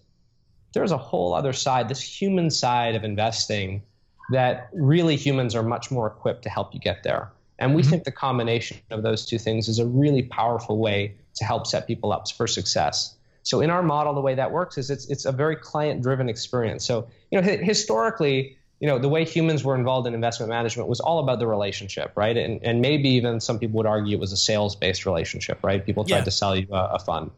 [0.73, 3.83] there's a whole other side, this human side of investing
[4.31, 7.31] that really humans are much more equipped to help you get there.
[7.59, 7.91] And we mm-hmm.
[7.91, 11.85] think the combination of those two things is a really powerful way to help set
[11.85, 13.15] people up for success.
[13.43, 16.29] So in our model, the way that works is it's it's a very client driven
[16.29, 16.85] experience.
[16.85, 20.99] So you know historically, you know, the way humans were involved in investment management was
[20.99, 22.35] all about the relationship, right?
[22.35, 25.85] And, and maybe even some people would argue it was a sales based relationship, right?
[25.85, 26.23] People tried yeah.
[26.25, 27.31] to sell you a, a fund.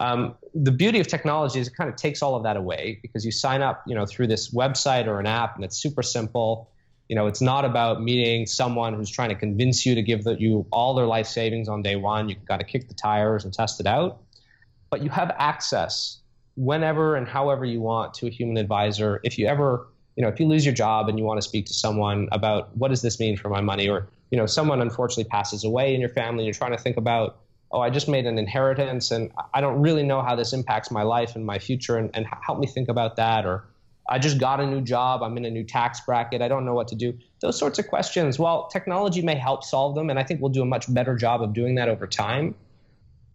[0.00, 3.22] Um, the beauty of technology is it kind of takes all of that away because
[3.22, 6.70] you sign up, you know, through this website or an app, and it's super simple.
[7.10, 10.40] You know, it's not about meeting someone who's trying to convince you to give the,
[10.40, 12.30] you all their life savings on day one.
[12.30, 14.22] You've got to kick the tires and test it out,
[14.88, 16.16] but you have access
[16.56, 19.20] whenever and however you want to a human advisor.
[19.22, 21.64] If you ever you know, if you lose your job and you want to speak
[21.66, 25.30] to someone about what does this mean for my money, or you know, someone unfortunately
[25.30, 27.38] passes away in your family, and you're trying to think about,
[27.70, 31.04] oh, I just made an inheritance, and I don't really know how this impacts my
[31.04, 33.68] life and my future, and, and help me think about that, or
[34.08, 36.74] I just got a new job, I'm in a new tax bracket, I don't know
[36.74, 37.16] what to do.
[37.40, 38.40] Those sorts of questions.
[38.40, 41.44] While technology may help solve them, and I think we'll do a much better job
[41.44, 42.56] of doing that over time,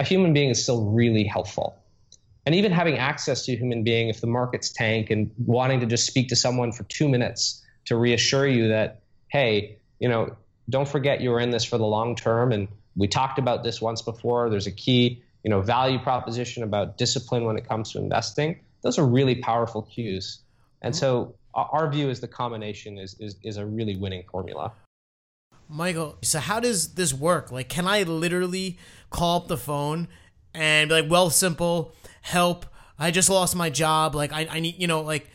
[0.01, 1.77] a human being is still really helpful
[2.45, 5.85] and even having access to a human being if the markets tank and wanting to
[5.85, 10.35] just speak to someone for two minutes to reassure you that hey you know
[10.69, 12.51] don't forget you're in this for the long term.
[12.51, 14.49] And we talked about this once before.
[14.49, 18.59] There's a key you know value proposition about discipline when it comes to investing.
[18.81, 20.39] Those are really powerful cues.
[20.81, 24.73] And so our view is the combination is, is, is a really winning formula.
[25.69, 27.51] Michael so how does this work?
[27.51, 28.77] Like can i literally
[29.09, 30.07] call up the phone
[30.53, 32.65] and be like Wealthsimple help.
[32.97, 34.15] I just lost my job.
[34.15, 35.29] Like i, I need you know like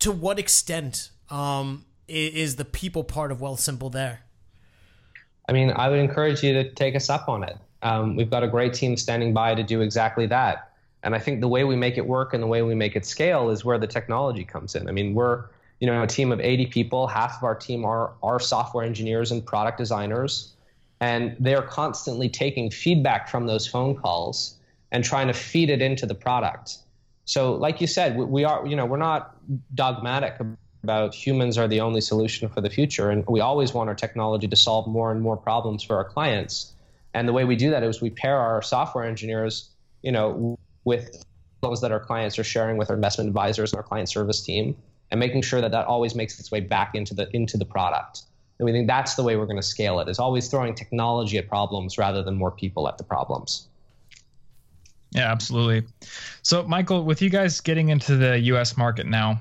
[0.00, 4.20] to what extent um is, the people part of Wealthsimple there?
[5.48, 7.56] I mean i would encourage you to take us up on it.
[7.82, 10.72] Um, we've got a great team standing by to do exactly that.
[11.02, 13.06] And i think the way we make it work and the way we make it
[13.06, 14.88] scale is where the technology comes in.
[14.88, 15.44] I mean we're
[15.80, 17.06] you know a team of 80 people.
[17.06, 20.52] Half of our team are are software engineers and product designers.
[21.00, 24.54] And they're constantly taking feedback from those phone calls
[24.92, 26.76] and trying to feed it into the product.
[27.24, 29.36] So, like you said, we are, you know, we're not
[29.74, 30.36] dogmatic
[30.84, 34.46] about humans are the only solution for the future, and we always want our technology
[34.48, 36.72] to solve more and more problems for our clients.
[37.14, 39.70] And the way we do that is we pair our software engineers,
[40.02, 41.24] you know, with
[41.60, 44.76] those that our clients are sharing with our investment advisors and our client service team,
[45.10, 48.22] and making sure that that always makes its way back into the into the product.
[48.58, 51.38] And we think that's the way we're going to scale it: is always throwing technology
[51.38, 53.68] at problems rather than more people at the problems.
[55.12, 55.86] Yeah, absolutely.
[56.42, 58.76] So, Michael, with you guys getting into the U.S.
[58.76, 59.40] market now,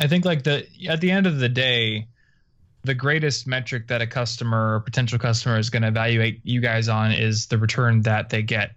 [0.00, 2.08] I think like the at the end of the day,
[2.82, 6.88] the greatest metric that a customer or potential customer is going to evaluate you guys
[6.88, 8.72] on is the return that they get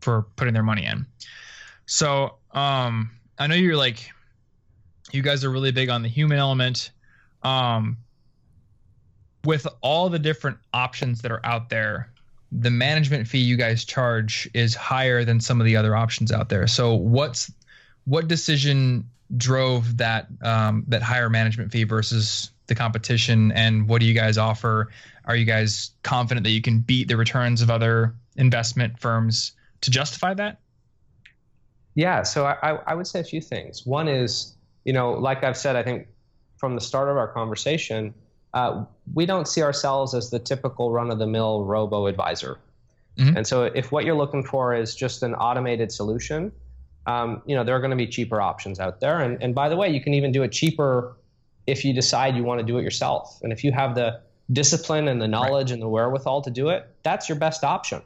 [0.00, 1.06] for putting their money in.
[1.86, 4.10] So, um, I know you're like,
[5.12, 6.90] you guys are really big on the human element.
[7.42, 7.98] Um,
[9.44, 12.10] with all the different options that are out there,
[12.50, 16.48] the management fee you guys charge is higher than some of the other options out
[16.48, 16.66] there.
[16.66, 17.52] So what's
[18.04, 24.06] what decision drove that um, that higher management fee versus the competition, and what do
[24.06, 24.90] you guys offer?
[25.24, 29.90] Are you guys confident that you can beat the returns of other investment firms to
[29.90, 30.58] justify that?
[31.94, 33.84] Yeah, so I, I would say a few things.
[33.84, 36.06] One is, you know, like I've said, I think
[36.56, 38.14] from the start of our conversation,
[38.54, 38.84] uh,
[39.14, 42.58] we don't see ourselves as the typical run of the mill robo advisor.
[43.16, 43.36] Mm-hmm.
[43.38, 46.52] And so if what you're looking for is just an automated solution,
[47.06, 49.20] um, you know, there are going to be cheaper options out there.
[49.20, 51.16] And, and by the way, you can even do it cheaper
[51.66, 53.38] if you decide you want to do it yourself.
[53.42, 54.20] And if you have the,
[54.52, 55.74] discipline and the knowledge right.
[55.74, 58.02] and the wherewithal to do it, that's your best option.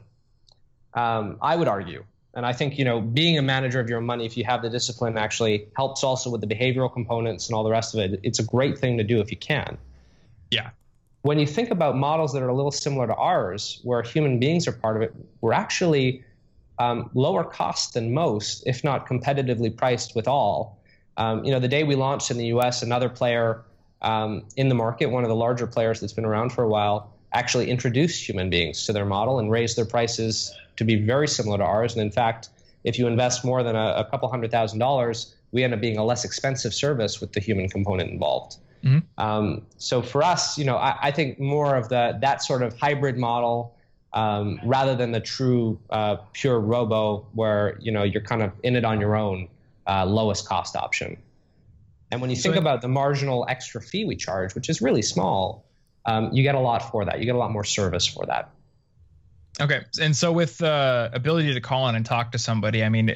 [0.93, 2.03] Um, I would argue.
[2.35, 4.69] And I think, you know, being a manager of your money, if you have the
[4.69, 8.19] discipline, actually helps also with the behavioral components and all the rest of it.
[8.23, 9.77] It's a great thing to do if you can.
[10.53, 10.69] Yeah.
[11.23, 14.67] When you think about models that are a little similar to ours, where human beings
[14.67, 16.23] are part of it, we're actually
[16.79, 20.77] um, lower cost than most, if not competitively priced with all.
[21.17, 23.63] Um, you know, the day we launched in the U.S., another player
[24.01, 27.13] um, in the market, one of the larger players that's been around for a while,
[27.31, 31.57] actually introduced human beings to their model and raised their prices to be very similar
[31.57, 31.93] to ours.
[31.93, 32.49] And in fact,
[32.83, 35.97] if you invest more than a, a couple hundred thousand dollars, we end up being
[35.97, 38.57] a less expensive service with the human component involved.
[38.83, 38.99] Mm-hmm.
[39.17, 42.77] Um, so for us, you know, I, I, think more of the that sort of
[42.77, 43.77] hybrid model
[44.11, 48.75] um, rather than the true uh, pure robo where you know you're kind of in
[48.75, 49.47] it on your own,
[49.87, 51.17] uh, lowest cost option.
[52.11, 55.01] And when you think so about the marginal extra fee we charge, which is really
[55.01, 55.65] small,
[56.05, 57.19] um, you get a lot for that.
[57.19, 58.51] You get a lot more service for that.
[59.61, 62.89] Okay, and so with the uh, ability to call in and talk to somebody, I
[62.89, 63.15] mean,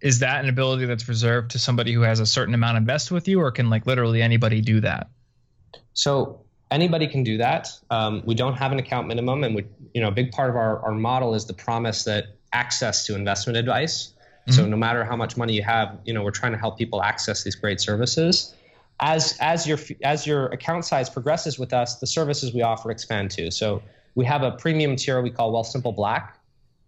[0.00, 3.28] is that an ability that's reserved to somebody who has a certain amount invested with
[3.28, 5.08] you, or can like literally anybody do that?
[5.94, 7.68] So anybody can do that.
[7.90, 10.56] Um, we don't have an account minimum, and we, you know, a big part of
[10.56, 14.12] our, our model is the promise that access to investment advice.
[14.46, 14.52] Mm-hmm.
[14.52, 17.02] So no matter how much money you have, you know, we're trying to help people
[17.02, 18.54] access these great services.
[19.00, 23.30] As as your as your account size progresses with us, the services we offer expand
[23.30, 23.50] too.
[23.50, 23.82] So
[24.14, 26.38] we have a premium tier we call Wealthsimple Black.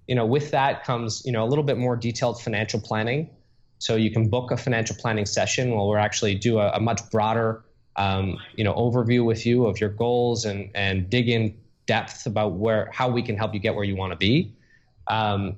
[0.06, 3.30] You know, with that comes you know a little bit more detailed financial planning.
[3.78, 7.10] So you can book a financial planning session where we'll actually do a, a much
[7.10, 7.64] broader
[7.96, 12.52] um, you know overview with you of your goals and and dig in depth about
[12.52, 14.52] where how we can help you get where you want to be.
[15.08, 15.56] Um,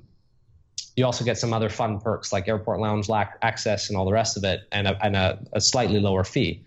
[0.95, 4.37] you also get some other fun perks like airport lounge access and all the rest
[4.37, 6.61] of it, and a, and a, a slightly lower fee.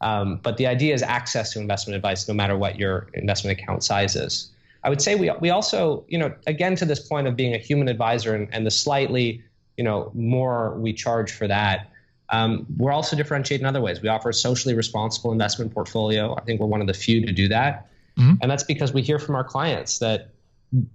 [0.00, 3.84] Um, but the idea is access to investment advice no matter what your investment account
[3.84, 4.50] size is.
[4.86, 7.58] I would say we, we also, you know, again, to this point of being a
[7.58, 9.42] human advisor and, and the slightly,
[9.76, 11.90] you know, more we charge for that,
[12.30, 14.00] um, we're also differentiating in other ways.
[14.00, 16.36] We offer a socially responsible investment portfolio.
[16.36, 17.88] I think we're one of the few to do that.
[18.16, 18.34] Mm-hmm.
[18.40, 20.30] And that's because we hear from our clients that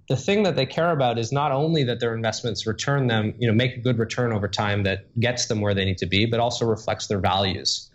[0.08, 3.46] the thing that they care about is not only that their investments return them, you
[3.46, 6.24] know, make a good return over time that gets them where they need to be,
[6.24, 7.90] but also reflects their values.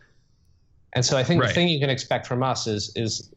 [0.94, 1.48] And so I think right.
[1.48, 3.32] the thing you can expect from us is is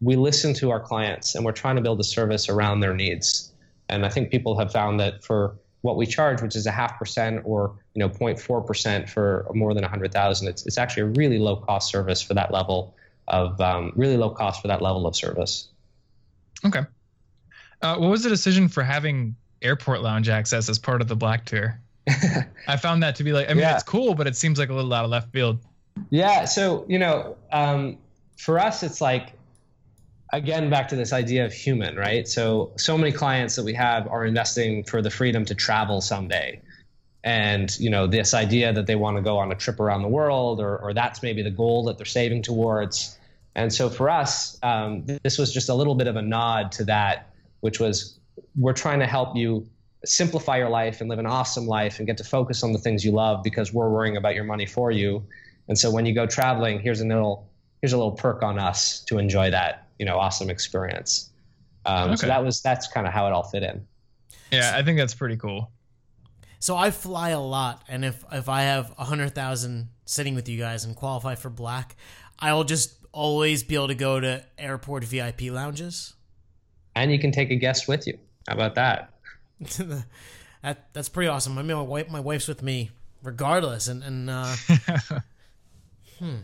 [0.00, 3.52] we listen to our clients and we're trying to build a service around their needs.
[3.88, 6.98] And I think people have found that for what we charge, which is a half
[6.98, 11.38] percent or you know 0.4 percent for more than 100,000, it's it's actually a really
[11.38, 12.94] low cost service for that level
[13.28, 15.68] of um, really low cost for that level of service.
[16.64, 16.80] Okay.
[17.82, 21.44] Uh, what was the decision for having airport lounge access as part of the Black
[21.44, 21.78] Tour?
[22.68, 23.74] I found that to be like, I mean, yeah.
[23.74, 25.58] it's cool, but it seems like a little out of left field.
[26.10, 26.44] Yeah.
[26.44, 27.98] So, you know, um,
[28.36, 29.32] for us, it's like,
[30.32, 32.26] again, back to this idea of human, right?
[32.26, 36.60] So, so many clients that we have are investing for the freedom to travel someday.
[37.22, 40.08] And, you know, this idea that they want to go on a trip around the
[40.08, 43.18] world, or, or that's maybe the goal that they're saving towards.
[43.54, 46.84] And so for us, um, this was just a little bit of a nod to
[46.84, 48.18] that, which was
[48.56, 49.66] we're trying to help you
[50.04, 53.04] simplify your life and live an awesome life and get to focus on the things
[53.04, 55.24] you love because we're worrying about your money for you.
[55.68, 57.48] And so when you go traveling, here's a little
[57.84, 61.28] here's a little perk on us to enjoy that you know awesome experience.
[61.84, 62.16] Um, okay.
[62.16, 63.86] So that was that's kind of how it all fit in.
[64.50, 65.70] Yeah, I think that's pretty cool.
[66.60, 70.48] So I fly a lot, and if if I have a hundred thousand sitting with
[70.48, 71.94] you guys and qualify for black,
[72.38, 76.14] I'll just always be able to go to airport VIP lounges.
[76.96, 78.18] And you can take a guest with you.
[78.48, 79.12] How about that?
[80.62, 81.58] that that's pretty awesome.
[81.58, 82.92] I mean, my wife, my wife's with me
[83.22, 84.56] regardless, and and uh,
[86.18, 86.36] Hmm.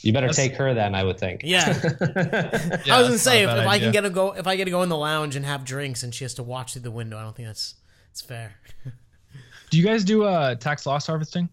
[0.00, 1.40] You better That's, take her then, I would think.
[1.42, 1.68] Yeah.
[2.00, 4.66] yeah I was gonna say if, if I can get to go if I get
[4.66, 6.90] to go in the lounge and have drinks and she has to watch through the
[6.90, 7.74] window, I don't think that's
[8.10, 8.56] it's fair.
[9.70, 11.48] do you guys do uh, tax loss harvesting?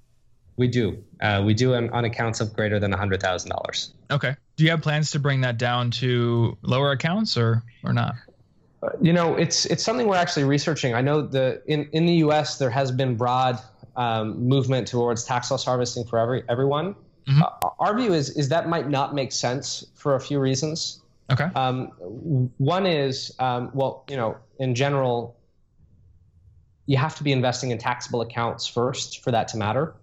[0.58, 1.04] We do.
[1.20, 3.94] Uh, we do on, on accounts of greater than hundred thousand dollars.
[4.12, 4.36] Okay.
[4.56, 8.16] Do you have plans to bring that down to lower accounts or or not?
[8.84, 10.94] Uh, you know, it's it's something we're actually researching.
[10.94, 12.58] I know the in in the U.S.
[12.58, 13.58] there has been broad
[13.96, 16.96] um, movement towards tax loss harvesting for every everyone.
[17.28, 17.42] Mm-hmm.
[17.42, 21.02] Uh, our view is is that might not make sense for a few reasons.
[21.32, 21.46] Okay.
[21.56, 21.88] Um,
[22.58, 25.38] one is, um, well, you know, in general,
[26.86, 29.96] you have to be investing in taxable accounts first for that to matter.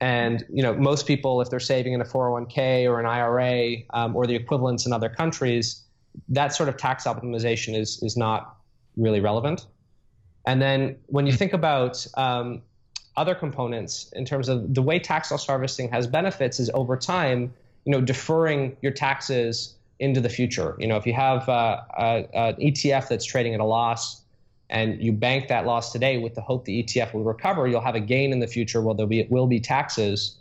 [0.00, 4.16] And you know, most people, if they're saving in a 401k or an IRA um,
[4.16, 5.84] or the equivalents in other countries,
[6.28, 8.56] that sort of tax optimization is is not
[8.96, 9.66] really relevant.
[10.44, 11.38] And then when you mm.
[11.38, 12.62] think about um,
[13.16, 17.52] other components in terms of the way tax loss harvesting has benefits is over time,
[17.84, 20.76] you know, deferring your taxes into the future.
[20.78, 24.22] You know, if you have uh, a, an ETF that's trading at a loss
[24.70, 27.94] and you bank that loss today with the hope the ETF will recover, you'll have
[27.94, 28.80] a gain in the future.
[28.80, 30.36] Well, there be, will be taxes.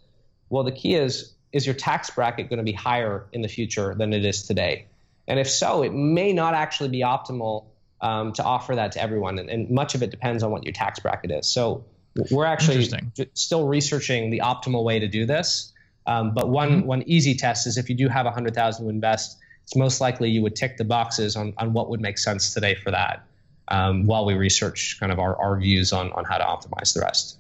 [0.50, 3.94] Well, the key is is your tax bracket going to be higher in the future
[3.94, 4.86] than it is today?
[5.28, 7.66] And if so, it may not actually be optimal
[8.00, 9.38] um, to offer that to everyone.
[9.38, 11.48] And, and, much of it depends on what your tax bracket is.
[11.48, 11.84] So
[12.30, 12.88] we're actually
[13.34, 15.74] still researching the optimal way to do this.
[16.08, 16.88] Um, but one mm-hmm.
[16.88, 20.02] one easy test is if you do have a hundred thousand to invest, it's most
[20.02, 23.26] likely you would tick the boxes on, on what would make sense today for that.
[23.68, 27.02] Um, while we research kind of our, our views on on how to optimize the
[27.02, 27.38] rest.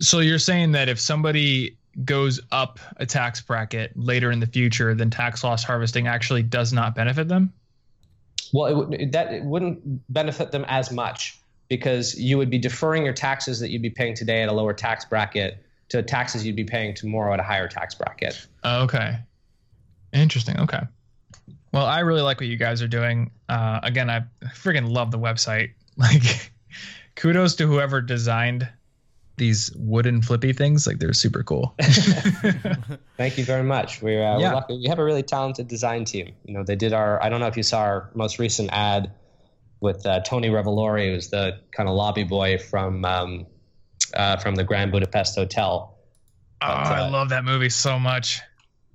[0.00, 4.94] So you're saying that if somebody goes up a tax bracket later in the future,
[4.94, 7.52] then tax loss harvesting actually does not benefit them?
[8.52, 11.38] Well, it, that it wouldn't benefit them as much
[11.72, 14.74] because you would be deferring your taxes that you'd be paying today at a lower
[14.74, 18.46] tax bracket to taxes you'd be paying tomorrow at a higher tax bracket.
[18.62, 19.16] Okay.
[20.12, 20.60] Interesting.
[20.60, 20.80] Okay.
[21.72, 23.30] Well, I really like what you guys are doing.
[23.48, 25.70] Uh, again, I freaking love the website.
[25.98, 26.50] Like,
[27.16, 28.66] kudos to whoever designed
[29.36, 30.86] these wooden flippy things.
[30.86, 31.74] Like they're super cool.
[33.18, 34.00] Thank you very much.
[34.00, 34.48] We're, uh, yeah.
[34.48, 34.78] we're lucky.
[34.78, 36.32] We have a really talented design team.
[36.46, 37.22] You know, they did our.
[37.22, 39.12] I don't know if you saw our most recent ad
[39.82, 43.46] with uh, Tony Revolori, who's the kind of lobby boy from um,
[44.14, 45.98] uh, from the Grand Budapest Hotel.
[46.60, 48.40] But, oh, I uh, love that movie so much.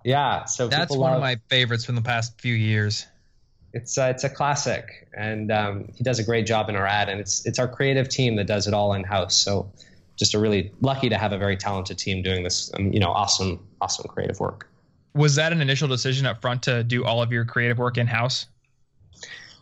[0.04, 3.06] Yeah, so that's one love, of my favorites from the past few years.
[3.74, 7.10] It's uh, it's a classic, and um, he does a great job in our ad,
[7.10, 9.36] and it's it's our creative team that does it all in house.
[9.36, 9.74] So
[10.16, 13.12] just a really lucky to have a very talented team doing this, um, you know,
[13.12, 14.68] awesome, awesome creative work.
[15.14, 18.08] Was that an initial decision up front to do all of your creative work in
[18.08, 18.48] house?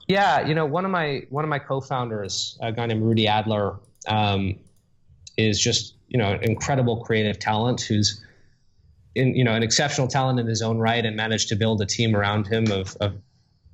[0.08, 3.80] Yeah, you know, one of my one of my co-founders, a guy named Rudy Adler,
[4.08, 4.56] um,
[5.38, 8.24] is just you know incredible creative talent who's
[9.16, 11.86] in you know an exceptional talent in his own right and managed to build a
[11.86, 13.16] team around him of, of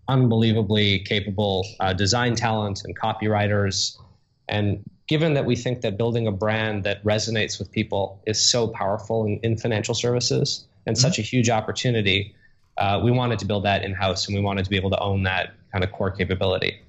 [0.08, 3.98] unbelievably capable uh, design talent and copywriters
[4.48, 8.68] and given that we think that building a brand that resonates with people is so
[8.70, 11.02] powerful in, in financial services and mm-hmm.
[11.02, 12.34] such a huge opportunity,
[12.78, 15.00] uh, we wanted to build that in house and we wanted to be able to
[15.00, 16.82] own that kind of core capability.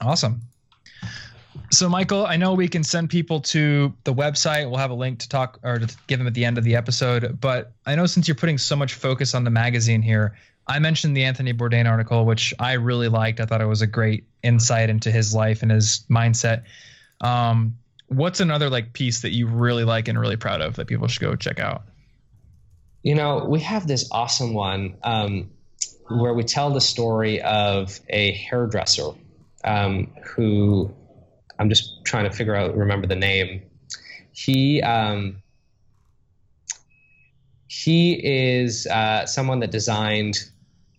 [0.00, 0.42] Awesome.
[1.70, 4.68] So, Michael, I know we can send people to the website.
[4.68, 6.76] We'll have a link to talk or to give them at the end of the
[6.76, 7.40] episode.
[7.40, 10.36] But I know since you're putting so much focus on the magazine here,
[10.66, 13.40] I mentioned the Anthony Bourdain article, which I really liked.
[13.40, 16.64] I thought it was a great insight into his life and his mindset.
[17.20, 17.76] Um,
[18.08, 21.22] what's another like piece that you really like and really proud of that people should
[21.22, 21.82] go check out?
[23.02, 25.50] You know, we have this awesome one um,
[26.16, 29.10] where we tell the story of a hairdresser
[29.64, 30.92] um, who
[31.58, 33.62] I'm just trying to figure out, remember the name.
[34.32, 35.42] He um,
[37.66, 40.38] he is uh, someone that designed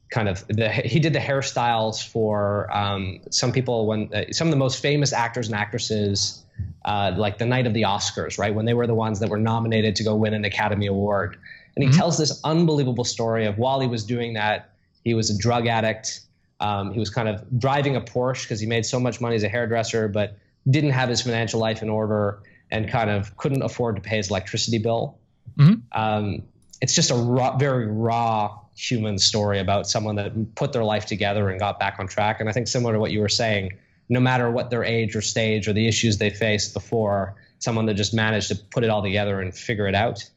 [0.10, 4.52] kind of the he did the hairstyles for um, some people when uh, some of
[4.52, 6.44] the most famous actors and actresses
[6.86, 8.54] uh, like the night of the Oscars, right?
[8.54, 11.38] When they were the ones that were nominated to go win an Academy Award.
[11.76, 11.98] And he mm-hmm.
[11.98, 14.73] tells this unbelievable story of while he was doing that,
[15.04, 16.22] he was a drug addict.
[16.60, 19.44] Um, he was kind of driving a Porsche because he made so much money as
[19.44, 20.38] a hairdresser, but
[20.70, 22.42] didn't have his financial life in order
[22.72, 25.18] and kind of couldn't afford to pay his electricity bill.
[25.58, 25.82] Mm-hmm.
[25.92, 26.44] Um,
[26.82, 31.50] it's just a raw, very raw human story about someone that put their life together
[31.50, 32.40] and got back on track.
[32.40, 33.78] And I think similar to what you were saying,
[34.10, 37.94] no matter what their age or stage or the issues they faced before, someone that
[37.94, 40.30] just managed to put it all together and figure it out.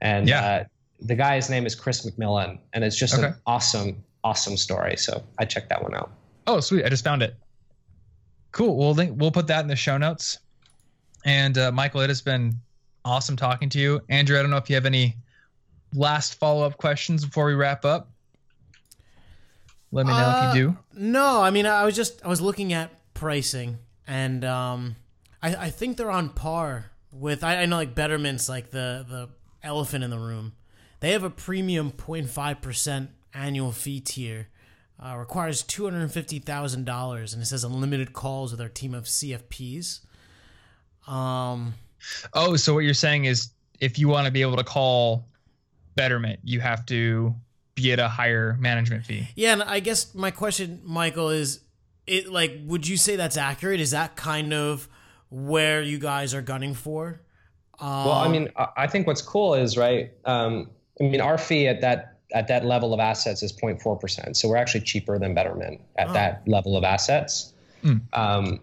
[0.00, 0.44] And yeah.
[0.44, 0.64] Uh,
[1.02, 3.28] the guy's name is Chris McMillan, and it's just okay.
[3.28, 4.96] an awesome, awesome story.
[4.96, 6.10] So I checked that one out.
[6.46, 6.84] Oh, sweet!
[6.84, 7.36] I just found it.
[8.52, 8.76] Cool.
[8.76, 10.38] We'll we'll put that in the show notes.
[11.24, 12.54] And uh, Michael, it has been
[13.04, 14.00] awesome talking to you.
[14.08, 15.16] Andrew, I don't know if you have any
[15.94, 18.10] last follow up questions before we wrap up?
[19.92, 20.70] Let me know uh, if you do.
[20.70, 24.96] Uh, no, I mean I was just I was looking at pricing and um,
[25.42, 29.28] I, I think they're on par with I, I know like Betterment's like the the
[29.62, 30.52] elephant in the room.
[31.00, 34.48] They have a premium 0.5 percent annual fee tier.
[35.02, 38.92] Uh, requires two hundred fifty thousand dollars, and it says unlimited calls with our team
[38.92, 40.00] of CFPs.
[41.08, 41.72] Um,
[42.34, 45.26] oh, so what you're saying is if you want to be able to call
[45.94, 47.34] betterment, you have to
[47.74, 49.26] be at a higher management fee.
[49.34, 51.60] Yeah, and I guess my question, Michael, is
[52.06, 53.80] it like would you say that's accurate?
[53.80, 54.86] Is that kind of
[55.30, 57.22] where you guys are gunning for?
[57.78, 60.12] Um, well, I mean, I think what's cool is right.
[60.26, 60.68] Um,
[61.00, 64.48] I mean, our fee at that at that level of assets is 0.4 percent, so
[64.48, 66.12] we're actually cheaper than Betterment at oh.
[66.12, 67.52] that level of assets.
[67.82, 68.02] Mm.
[68.12, 68.60] Um,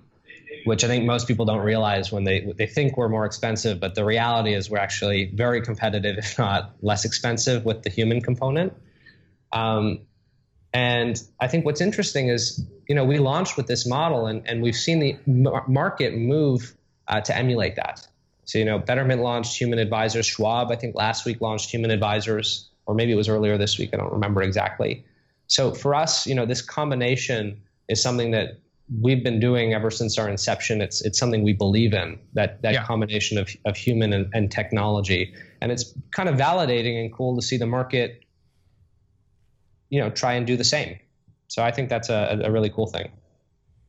[0.66, 3.96] which I think most people don't realize when they they think we're more expensive, but
[3.96, 8.74] the reality is we're actually very competitive, if not less expensive, with the human component.
[9.52, 10.02] Um,
[10.74, 14.62] and I think what's interesting is, you know, we launched with this model and, and
[14.62, 15.18] we've seen the
[15.68, 16.76] market move
[17.08, 18.06] uh, to emulate that.
[18.48, 20.26] So, you know, Betterment launched Human Advisors.
[20.26, 23.92] Schwab, I think last week launched Human Advisors, or maybe it was earlier this week.
[23.94, 25.06] I don't remember exactly.
[25.48, 28.60] So for us, you know, this combination is something that
[29.02, 30.82] we've been doing ever since our inception.
[30.82, 32.86] It's it's something we believe in that that yeah.
[32.86, 37.42] combination of, of human and, and technology, and it's kind of validating and cool to
[37.42, 38.24] see the market,
[39.90, 40.98] you know, try and do the same.
[41.50, 43.12] So I think that's a, a really cool thing.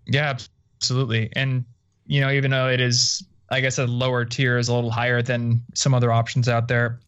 [0.06, 0.36] Yeah,
[0.80, 1.30] absolutely.
[1.34, 1.64] And
[2.06, 5.22] you know, even though it is, I guess, a lower tier is a little higher
[5.22, 7.00] than some other options out there,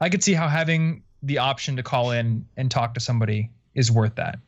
[0.00, 3.90] I could see how having the option to call in and talk to somebody is
[3.90, 4.38] worth that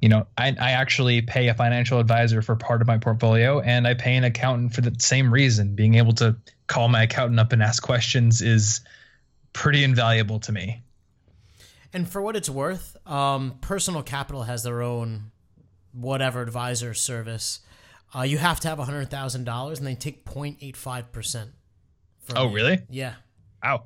[0.00, 3.86] you know, I, I actually pay a financial advisor for part of my portfolio and
[3.86, 5.74] I pay an accountant for the same reason.
[5.74, 8.80] Being able to call my accountant up and ask questions is
[9.52, 10.82] pretty invaluable to me.
[11.92, 15.32] And for what it's worth, um, Personal Capital has their own
[15.92, 17.60] whatever advisor service.
[18.14, 21.50] Uh, you have to have $100,000 and they take 0.85%.
[22.36, 22.82] Oh, really?
[22.88, 23.14] Yeah.
[23.62, 23.84] Wow.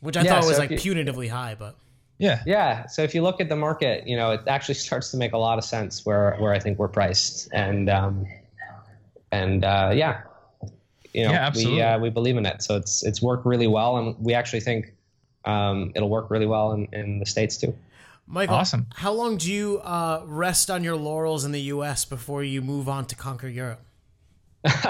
[0.00, 1.76] Which I yeah, thought was so like you, punitively high, but.
[2.18, 2.42] Yeah.
[2.46, 2.86] Yeah.
[2.86, 5.38] So if you look at the market, you know, it actually starts to make a
[5.38, 8.26] lot of sense where where I think we're priced, and um,
[9.32, 10.22] and uh, yeah,
[11.12, 12.62] you know, yeah, we uh, we believe in it.
[12.62, 14.94] So it's it's worked really well, and we actually think
[15.44, 17.74] um, it'll work really well in, in the states too.
[18.26, 18.86] Michael, awesome.
[18.94, 22.04] How long do you uh, rest on your laurels in the U.S.
[22.04, 23.80] before you move on to conquer Europe?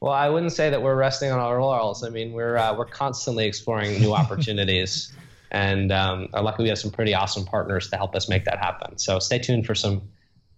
[0.00, 2.04] well, I wouldn't say that we're resting on our laurels.
[2.04, 5.12] I mean, we're uh, we're constantly exploring new opportunities.
[5.50, 8.98] and um, luckily we have some pretty awesome partners to help us make that happen.
[8.98, 10.02] So stay tuned for some,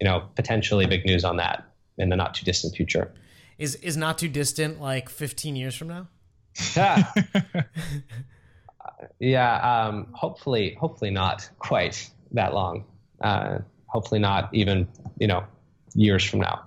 [0.01, 1.65] you know, potentially big news on that
[1.97, 3.13] in the not too distant future.
[3.57, 6.07] Is is not too distant like 15 years from now?
[6.75, 7.03] Yeah.
[9.19, 9.57] yeah.
[9.57, 12.85] Um, hopefully, hopefully not quite that long.
[13.21, 14.87] Uh, hopefully not even
[15.19, 15.43] you know
[15.93, 16.63] years from now.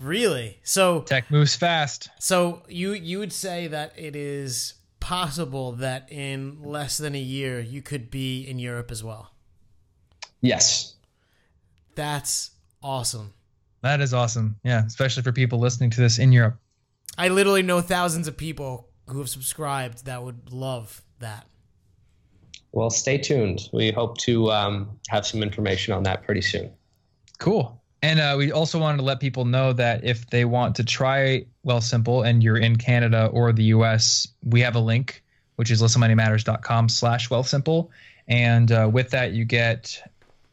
[0.00, 0.58] Really?
[0.62, 2.10] So tech moves fast.
[2.18, 7.60] So you you would say that it is possible that in less than a year
[7.60, 9.32] you could be in Europe as well?
[10.40, 10.94] Yes.
[11.94, 13.32] That's awesome.
[13.82, 14.56] That is awesome.
[14.62, 16.58] Yeah, especially for people listening to this in Europe.
[17.18, 21.46] I literally know thousands of people who have subscribed that would love that.
[22.72, 23.68] Well, stay tuned.
[23.72, 26.70] We hope to um, have some information on that pretty soon.
[27.38, 27.80] Cool.
[28.02, 31.44] And uh, we also wanted to let people know that if they want to try
[31.66, 35.22] Wealthsimple and you're in Canada or the US, we have a link,
[35.56, 37.88] which is listenmoneymatters.com slash Wealthsimple.
[38.28, 40.00] And uh, with that, you get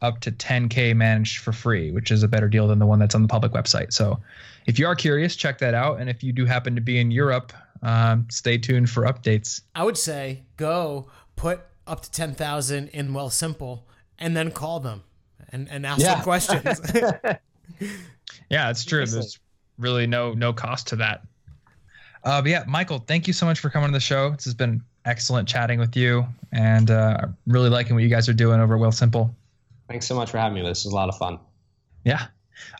[0.02, 3.14] up to 10K managed for free, which is a better deal than the one that's
[3.14, 3.92] on the public website.
[3.92, 4.20] So
[4.66, 6.00] if you are curious, check that out.
[6.00, 7.52] And if you do happen to be in Europe,
[7.82, 9.62] um, stay tuned for updates.
[9.74, 13.82] I would say go put up to 10,000 in Wealthsimple
[14.18, 15.02] and then call them
[15.50, 16.14] and, and ask yeah.
[16.14, 16.80] them questions.
[18.50, 19.06] yeah, it's true.
[19.06, 19.38] There's
[19.78, 21.22] really no no cost to that.
[22.24, 24.30] Uh, but yeah, Michael, thank you so much for coming to the show.
[24.30, 28.34] This has been excellent chatting with you, and uh, really liking what you guys are
[28.34, 29.32] doing over at Wealthsimple.
[29.88, 30.68] Thanks so much for having me.
[30.68, 31.38] This is a lot of fun.
[32.04, 32.26] Yeah.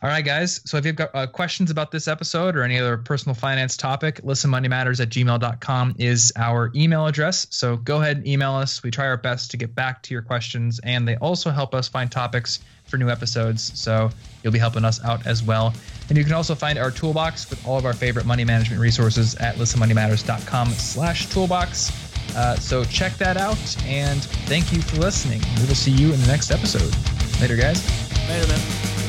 [0.01, 0.61] All right, guys.
[0.65, 4.21] So if you've got uh, questions about this episode or any other personal finance topic,
[4.21, 7.47] listenmoneymatters at gmail.com is our email address.
[7.49, 8.81] So go ahead and email us.
[8.81, 11.87] We try our best to get back to your questions, and they also help us
[11.87, 13.77] find topics for new episodes.
[13.79, 14.09] So
[14.43, 15.73] you'll be helping us out as well.
[16.09, 19.35] And you can also find our toolbox with all of our favorite money management resources
[19.35, 21.91] at listenmoneymatters.com slash toolbox.
[22.35, 25.41] Uh, so check that out, and thank you for listening.
[25.57, 26.93] We will see you in the next episode.
[27.41, 27.83] Later, guys.
[28.29, 29.08] Later, man.